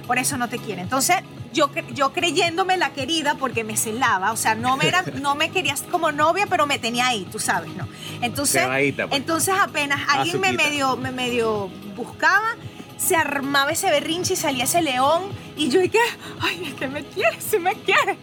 [0.07, 0.81] Por eso no te quiere.
[0.81, 1.15] Entonces,
[1.51, 5.49] yo, yo creyéndome la querida porque me celaba, o sea, no me, era, no me
[5.49, 7.87] querías como novia, pero me tenía ahí, tú sabes, ¿no?
[8.21, 8.61] Entonces,
[9.07, 9.19] pues.
[9.19, 12.55] entonces apenas alguien me medio, me medio buscaba,
[12.97, 15.23] se armaba ese berrinche y salía ese león,
[15.57, 15.99] y yo dije,
[16.41, 18.17] ay, es que me quiere, sí me quiere.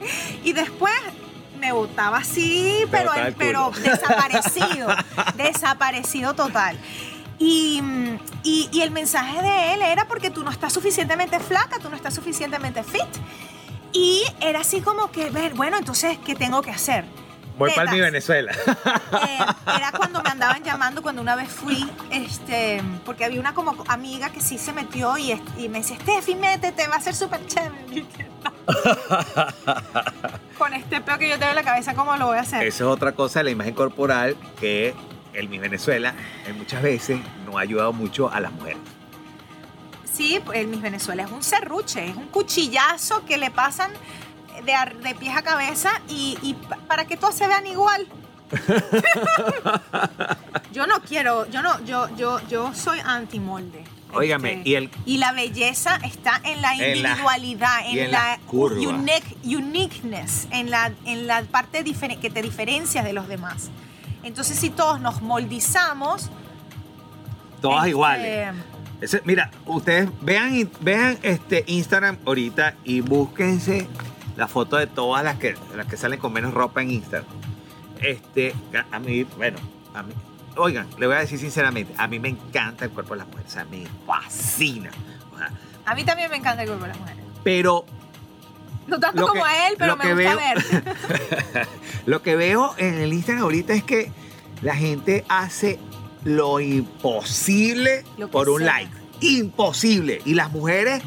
[0.45, 0.93] Y después
[1.61, 4.89] me botaba así, pero, pero desaparecido,
[5.37, 6.77] desaparecido total.
[7.39, 7.83] Y,
[8.45, 11.97] y- y el mensaje de él era porque tú no estás suficientemente flaca, tú no
[11.97, 13.03] estás suficientemente fit.
[13.93, 17.05] Y era así como que, bueno, entonces, ¿qué tengo que hacer?
[17.59, 18.13] Voy para mi tetas.
[18.13, 18.53] Venezuela.
[18.53, 19.39] Eh,
[19.77, 24.31] era cuando me andaban llamando cuando una vez fui, este, porque había una como amiga
[24.31, 28.05] que sí se metió y, y me decía, Steffi, métete, va a ser súper chévere.
[30.59, 32.67] Con este peo que yo tengo en la cabeza, ¿cómo lo voy a hacer?
[32.67, 34.95] Eso es otra cosa de la imagen corporal que
[35.33, 36.15] el Miss Venezuela
[36.47, 38.79] eh, muchas veces no ha ayudado mucho a las mujeres.
[40.13, 43.91] Sí, el Miss Venezuela es un serruche, es un cuchillazo que le pasan
[44.65, 44.75] de,
[45.15, 48.07] pies a cabeza y, y pa- para que todos se vean igual.
[50.73, 53.85] yo no quiero, yo no, yo, yo, yo soy anti-molde.
[54.15, 58.11] Óigame, Este, y el- y la belleza está en la En la- individualidad, en, en
[58.11, 58.39] la
[58.89, 61.83] unique- uniqueness, en la, en la parte
[62.21, 63.71] que te diferencias de los demás.
[64.23, 66.31] Entonces, si todos nos moldizamos,
[67.63, 68.55] Todas este, iguales.
[69.01, 73.89] Ese- mira, ustedes vean, vean este Instagram ahorita y búsquense
[74.37, 77.29] la foto de todas las que, las que salen con menos ropa en Instagram.
[78.01, 78.55] Este,
[78.91, 79.59] a, mí, bueno,
[79.95, 80.13] a mí,
[80.57, 83.51] oigan, le voy a decir sinceramente, a mí me encanta el cuerpo de las mujeres,
[83.51, 84.91] o sea, me fascina.
[85.35, 85.51] O sea,
[85.87, 87.23] A mí también me encanta el cuerpo de las mujeres.
[87.45, 87.85] pero
[88.87, 91.69] No tanto como que- a él, pero me que gusta veo- ver.
[92.07, 94.11] Lo que veo en el Instagram ahorita es que
[94.63, 95.79] la gente hace
[96.25, 98.67] lo imposible Lo por un sea.
[98.75, 98.93] like.
[99.21, 100.21] Imposible.
[100.25, 101.03] Y las mujeres,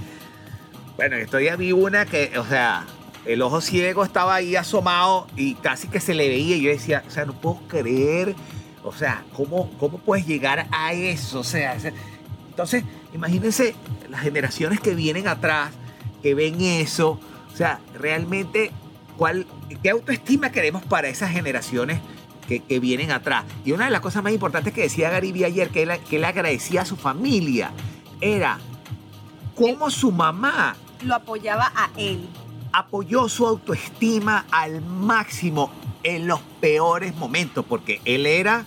[0.95, 2.85] bueno, estos días vi una que, o sea,
[3.25, 6.55] el ojo ciego estaba ahí asomado y casi que se le veía.
[6.55, 8.35] Y yo decía, o sea, no puedo creer.
[8.83, 11.39] O sea, ¿cómo, cómo puedes llegar a eso?
[11.39, 11.75] O sea,
[12.47, 13.75] entonces, imagínense
[14.09, 15.71] las generaciones que vienen atrás,
[16.21, 17.19] que ven eso.
[17.51, 18.71] O sea, realmente,
[19.17, 19.47] ¿cuál,
[19.81, 21.99] ¿qué autoestima queremos para esas generaciones
[22.47, 23.45] que, que vienen atrás?
[23.65, 26.25] Y una de las cosas más importantes que decía Gariby ayer, que él, que él
[26.25, 27.71] agradecía a su familia,
[28.21, 28.59] era
[29.55, 32.27] cómo su mamá Lo apoyaba a él.
[32.75, 35.71] Apoyó su autoestima al máximo
[36.03, 38.65] en los peores momentos, porque él era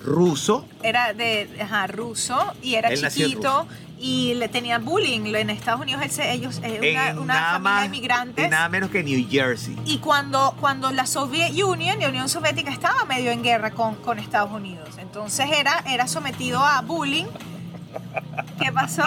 [0.00, 3.66] ruso, Era de ajá, ruso y era Él chiquito
[3.98, 5.34] y le tenía bullying.
[5.34, 8.50] En Estados Unidos ellos es una, en una familia más de inmigrantes.
[8.50, 9.76] nada menos que New Jersey.
[9.84, 14.18] Y cuando, cuando la Soviet Union, la Unión Soviética, estaba medio en guerra con, con
[14.18, 14.88] Estados Unidos.
[14.98, 17.26] Entonces era, era sometido a bullying.
[18.58, 19.04] ¿Qué pasó?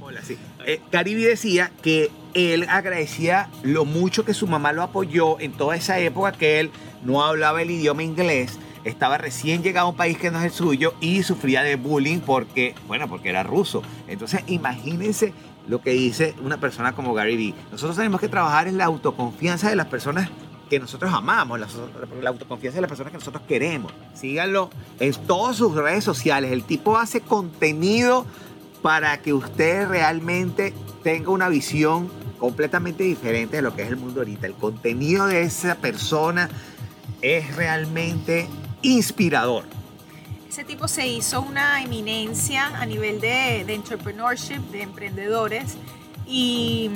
[0.00, 0.36] Hola, sí.
[0.66, 5.76] Eh, Caribe decía que él agradecía lo mucho que su mamá lo apoyó en toda
[5.76, 6.70] esa época que él
[7.04, 10.50] no hablaba el idioma inglés, estaba recién llegado a un país que no es el
[10.50, 13.82] suyo y sufría de bullying porque, bueno, porque era ruso.
[14.08, 15.32] Entonces, imagínense
[15.68, 17.54] lo que dice una persona como Gary Vee.
[17.70, 20.30] Nosotros tenemos que trabajar en la autoconfianza de las personas
[20.68, 21.66] que nosotros amamos, la,
[22.22, 23.92] la autoconfianza de las personas que nosotros queremos.
[24.14, 26.52] Síganlo en todas sus redes sociales.
[26.52, 28.24] El tipo hace contenido
[28.80, 30.72] para que usted realmente
[31.02, 32.08] tenga una visión
[32.40, 34.46] completamente diferente de lo que es el mundo ahorita.
[34.46, 36.48] El contenido de esa persona
[37.22, 38.48] es realmente
[38.82, 39.64] inspirador.
[40.48, 45.76] Ese tipo se hizo una eminencia a nivel de, de entrepreneurship, de emprendedores.
[46.26, 46.90] Y,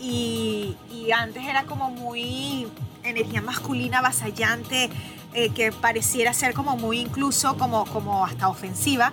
[0.00, 0.76] y,
[1.14, 2.66] antes era como muy
[3.02, 4.90] energía masculina, avasallante,
[5.34, 9.12] eh, que pareciera ser como muy incluso como, como hasta ofensiva.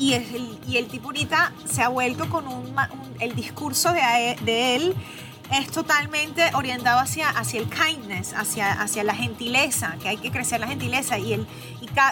[0.00, 2.74] Y el, y el tipo ahorita se ha vuelto con un,
[3.20, 4.94] el discurso de, a- de él
[5.52, 10.58] es totalmente orientado hacia, hacia el kindness, hacia, hacia la gentileza, que hay que crecer
[10.60, 11.18] la gentileza.
[11.18, 11.46] Y, el,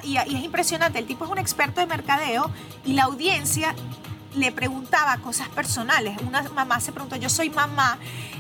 [0.04, 2.50] y, y- es impresionante, el tipo es un experto de mercadeo
[2.84, 3.74] y la audiencia
[4.34, 6.20] le preguntaba cosas personales.
[6.26, 7.96] Una mamá se preguntó, yo soy mamá,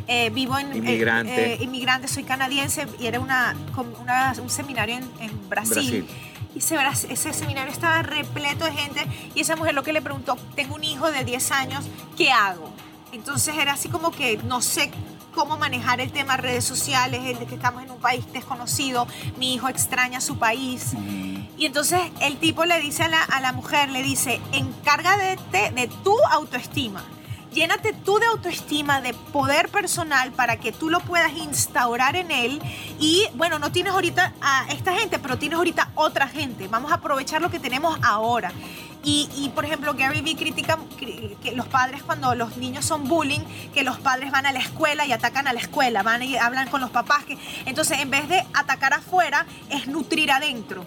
[0.08, 0.76] eh, vivo en...
[0.76, 1.54] Inmigrante.
[1.54, 3.56] eh, inmigrante, soy canadiense y era una,
[4.42, 6.06] un seminario en, en Brasil.
[6.56, 6.76] Ese,
[7.08, 10.84] ese seminario estaba repleto de gente y esa mujer lo que le preguntó, tengo un
[10.84, 11.84] hijo de 10 años,
[12.16, 12.70] ¿qué hago?
[13.12, 14.90] Entonces era así como que no sé
[15.34, 19.06] cómo manejar el tema redes sociales, el de que estamos en un país desconocido,
[19.38, 20.94] mi hijo extraña su país.
[21.56, 25.38] Y entonces el tipo le dice a la, a la mujer, le dice, encárgate
[25.74, 27.04] de tu autoestima.
[27.58, 32.62] Llénate tú de autoestima, de poder personal para que tú lo puedas instaurar en él.
[33.00, 36.68] Y bueno, no tienes ahorita a esta gente, pero tienes ahorita otra gente.
[36.68, 38.52] Vamos a aprovechar lo que tenemos ahora.
[39.02, 43.08] Y, y, por ejemplo, Gary Vee critica cri- que los padres cuando los niños son
[43.08, 43.40] bullying,
[43.74, 46.68] que los padres van a la escuela y atacan a la escuela, van y hablan
[46.68, 47.24] con los papás.
[47.24, 47.36] Que,
[47.66, 50.86] entonces, en vez de atacar afuera, es nutrir adentro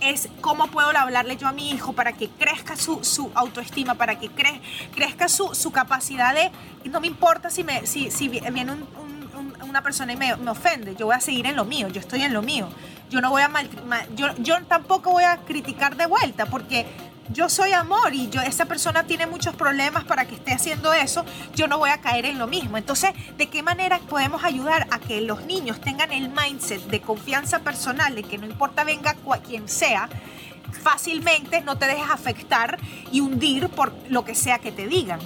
[0.00, 4.18] es cómo puedo hablarle yo a mi hijo para que crezca su, su autoestima, para
[4.18, 4.60] que cre-
[4.94, 6.50] crezca su, su capacidad de,
[6.90, 10.36] no me importa si, me, si, si viene un- un- un- una persona y me,
[10.36, 12.68] me ofende, yo voy a seguir en lo mío, yo estoy en lo mío,
[13.10, 16.86] yo no voy a mal, ma- yo, yo tampoco voy a criticar de vuelta porque
[17.32, 21.24] yo soy amor y yo, esa persona tiene muchos problemas para que esté haciendo eso,
[21.54, 22.76] yo no voy a caer en lo mismo.
[22.76, 27.60] Entonces, ¿de qué manera podemos ayudar a que los niños tengan el mindset de confianza
[27.60, 29.16] personal, de que no importa venga
[29.46, 30.08] quien sea,
[30.82, 32.78] fácilmente no te dejes afectar
[33.12, 35.20] y hundir por lo que sea que te digan?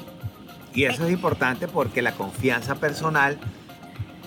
[0.74, 3.38] Y eso es importante porque la confianza personal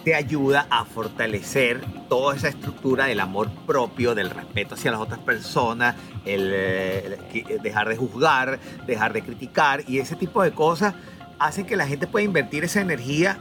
[0.07, 5.19] te ayuda a fortalecer toda esa estructura del amor propio, del respeto hacia las otras
[5.19, 10.93] personas, el, eh, dejar de juzgar, dejar de criticar y ese tipo de cosas
[11.39, 13.37] hacen que la gente pueda invertir esa energía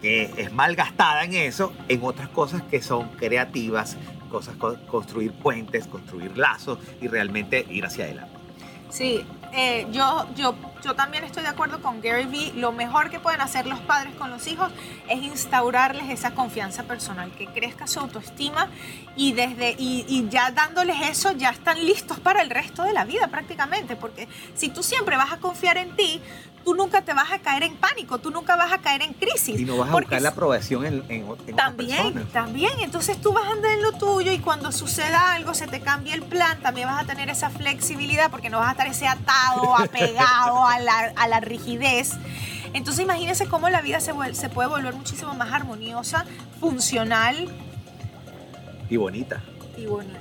[0.00, 3.98] que es mal gastada en eso, en otras cosas que son creativas,
[4.30, 8.32] cosas construir puentes, construir lazos y realmente ir hacia adelante.
[8.88, 10.54] Sí, eh, yo, yo,
[10.84, 12.52] yo también estoy de acuerdo con Gary Vee.
[12.54, 14.70] Lo mejor que pueden hacer los padres con los hijos
[15.08, 18.68] es instaurarles esa confianza personal, que crezca su autoestima
[19.16, 23.04] y, desde, y, y ya dándoles eso ya están listos para el resto de la
[23.04, 23.96] vida prácticamente.
[23.96, 26.20] Porque si tú siempre vas a confiar en ti,
[26.64, 29.60] tú nunca te vas a caer en pánico, tú nunca vas a caer en crisis.
[29.60, 32.72] Y no vas a buscar la aprobación en, en, en También, también.
[32.80, 36.14] Entonces tú vas a andar en lo tuyo y cuando suceda algo, se te cambia
[36.14, 39.76] el plan, también vas a tener esa flexibilidad porque no vas a estar ese atado,
[39.76, 42.12] apegado a la, a la rigidez.
[42.72, 46.24] Entonces imagínense cómo la vida se, se puede volver muchísimo más armoniosa,
[46.60, 47.48] funcional.
[48.90, 49.42] Y bonita.
[49.76, 50.20] Y bonita.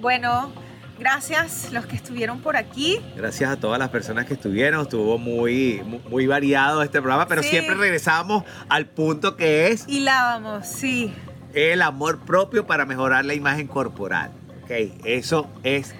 [0.00, 0.52] Bueno,
[0.98, 3.00] Gracias los que estuvieron por aquí.
[3.16, 4.80] Gracias a todas las personas que estuvieron.
[4.82, 9.84] Estuvo muy, muy variado este programa, pero siempre regresamos al punto que es...
[9.88, 11.12] Y vamos, sí.
[11.52, 14.32] El amor propio para mejorar la imagen corporal.
[14.64, 15.94] Okay, eso es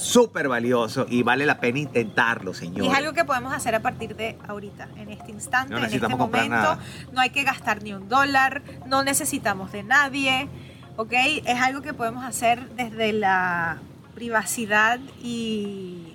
[0.00, 2.84] súper valioso y vale la pena intentarlo, señor.
[2.84, 6.08] Y es algo que podemos hacer a partir de ahorita, en este instante, en este
[6.08, 6.78] momento.
[7.12, 10.48] No hay que gastar ni un dólar, no necesitamos de nadie.
[11.00, 11.12] ¿ok?
[11.46, 13.78] Es algo que podemos hacer desde la
[14.14, 16.14] privacidad y,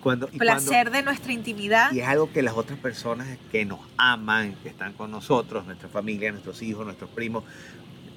[0.00, 1.90] cuando, placer de nuestra intimidad.
[1.90, 5.88] Y es algo que las otras personas que nos aman, que están con nosotros, nuestra
[5.88, 7.42] familia, nuestros hijos, nuestros primos,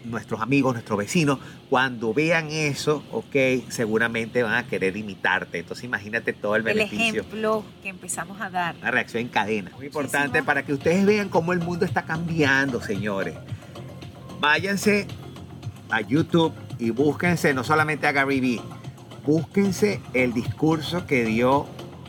[0.06, 1.40] nuestros amigos, nuestros vecinos,
[1.70, 3.36] cuando vean eso, ok,
[3.70, 5.60] seguramente van a querer imitarte.
[5.60, 7.22] Entonces imagínate todo el beneficio.
[7.22, 8.76] El ejemplo que empezamos a dar.
[8.82, 9.72] La reacción en cadena.
[9.76, 13.36] Muy importante para que ustedes vean cómo el mundo está cambiando, señores
[14.40, 15.08] váyanse
[15.90, 18.62] a YouTube y búsquense no solamente a Gary Vee,
[19.26, 21.68] búsquense el discurso que dio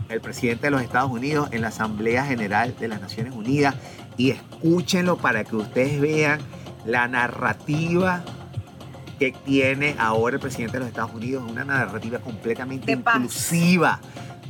[0.08, 3.74] el presidente de los Estados Unidos en la Asamblea General de las Naciones Unidas
[4.16, 6.40] y escúchenlo para que ustedes vean
[6.86, 8.24] la narrativa
[9.18, 14.00] que tiene ahora el presidente de los Estados Unidos, una narrativa completamente inclusiva,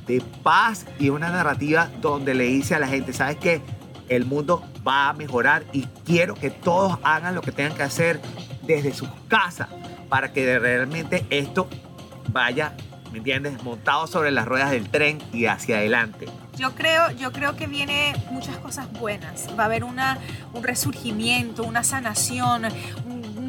[0.07, 3.61] de paz y una narrativa donde le dice a la gente, ¿sabes qué?
[4.09, 8.21] el mundo va a mejorar y quiero que todos hagan lo que tengan que hacer
[8.63, 9.69] desde sus casas
[10.09, 11.69] para que realmente esto
[12.33, 12.77] vaya,
[13.17, 16.27] ¿me entiendes?, montado sobre las ruedas del tren y hacia adelante.
[16.59, 19.49] Yo creo, yo creo que viene muchas cosas buenas.
[19.59, 20.19] Va a haber una,
[20.53, 22.65] un resurgimiento, una sanación,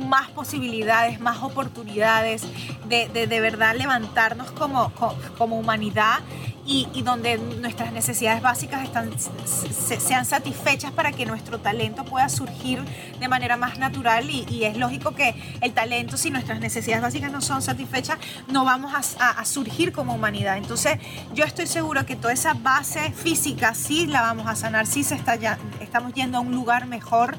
[0.08, 2.44] más posibilidades, más oportunidades
[2.88, 4.92] de, de, de verdad levantarnos como,
[5.38, 6.20] como humanidad
[6.68, 9.10] y, donde nuestras necesidades básicas están,
[9.46, 12.84] sean satisfechas para que nuestro talento pueda surgir
[13.20, 17.42] de manera más natural y, es lógico que el talento, si nuestras necesidades básicas no
[17.42, 18.18] son satisfechas,
[18.50, 20.58] no vamos a, surgir como humanidad.
[20.58, 21.00] Entonces
[21.34, 25.16] yo estoy seguro que toda esa base física sí la vamos a sanar, sí se
[25.16, 27.38] está ya, estamos yendo a un lugar mejor.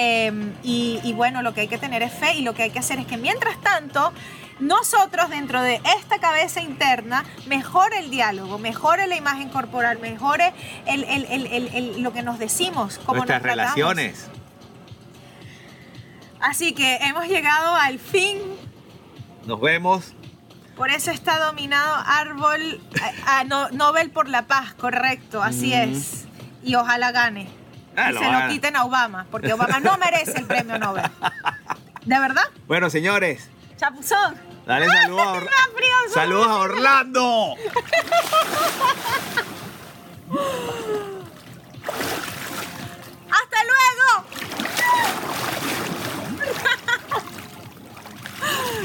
[0.00, 2.70] Em, y, y bueno, lo que hay que tener es fe y lo que hay
[2.70, 4.12] que hacer es que mientras tanto
[4.60, 10.52] nosotros dentro de esta cabeza interna mejore el diálogo, mejore la imagen corporal, mejore
[11.98, 14.26] lo que nos decimos, como nuestras relaciones.
[16.40, 18.38] Así que hemos llegado al fin.
[19.46, 20.12] Nos vemos.
[20.76, 22.80] Por eso está dominado Árbol
[23.26, 23.42] a,
[23.72, 26.26] Nobel por la Paz, correcto, así es.
[26.62, 27.57] Y ojalá gane.
[27.98, 31.10] Ah, se lo quiten a Obama, porque Obama no merece el premio Nobel.
[32.04, 32.44] ¿De verdad?
[32.68, 33.50] Bueno, señores.
[33.76, 34.36] Chapuzón.
[34.66, 37.54] Dale saludos a, saludos a Orlando.
[43.30, 44.24] ¡Hasta luego!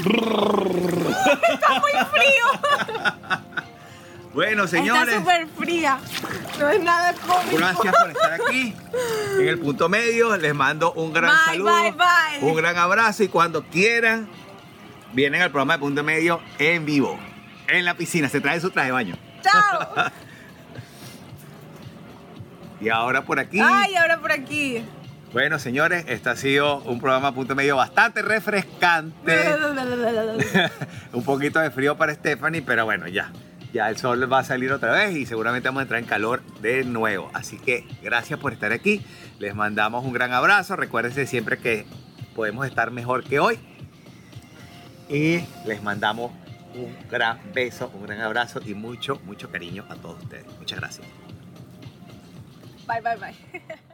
[1.52, 2.46] Está muy frío.
[4.34, 5.14] Bueno, señores.
[5.14, 5.98] Está súper fría.
[6.58, 7.56] No es nada cómico.
[7.56, 8.74] Gracias por estar aquí
[9.38, 10.36] en el punto medio.
[10.36, 11.72] Les mando un gran saludo.
[11.72, 12.50] Bye, bye.
[12.50, 14.28] Un gran abrazo y cuando quieran
[15.12, 17.18] vienen al programa de Punto Medio en vivo,
[17.68, 18.28] en la piscina.
[18.28, 19.16] Se trae su traje de baño.
[19.40, 19.88] ¡Chao!
[22.80, 23.60] y ahora por aquí.
[23.60, 24.84] ¡Ay, ahora por aquí!
[25.32, 29.36] Bueno, señores, este ha sido un programa punto medio bastante refrescante.
[31.12, 33.32] un poquito de frío para Stephanie, pero bueno, ya.
[33.74, 36.44] Ya el sol va a salir otra vez y seguramente vamos a entrar en calor
[36.62, 37.28] de nuevo.
[37.34, 39.04] Así que gracias por estar aquí.
[39.40, 40.76] Les mandamos un gran abrazo.
[40.76, 41.84] Recuérdense siempre que
[42.36, 43.58] podemos estar mejor que hoy.
[45.08, 46.30] Y les mandamos
[46.76, 50.46] un gran beso, un gran abrazo y mucho, mucho cariño a todos ustedes.
[50.56, 51.08] Muchas gracias.
[52.86, 53.62] Bye, bye, bye.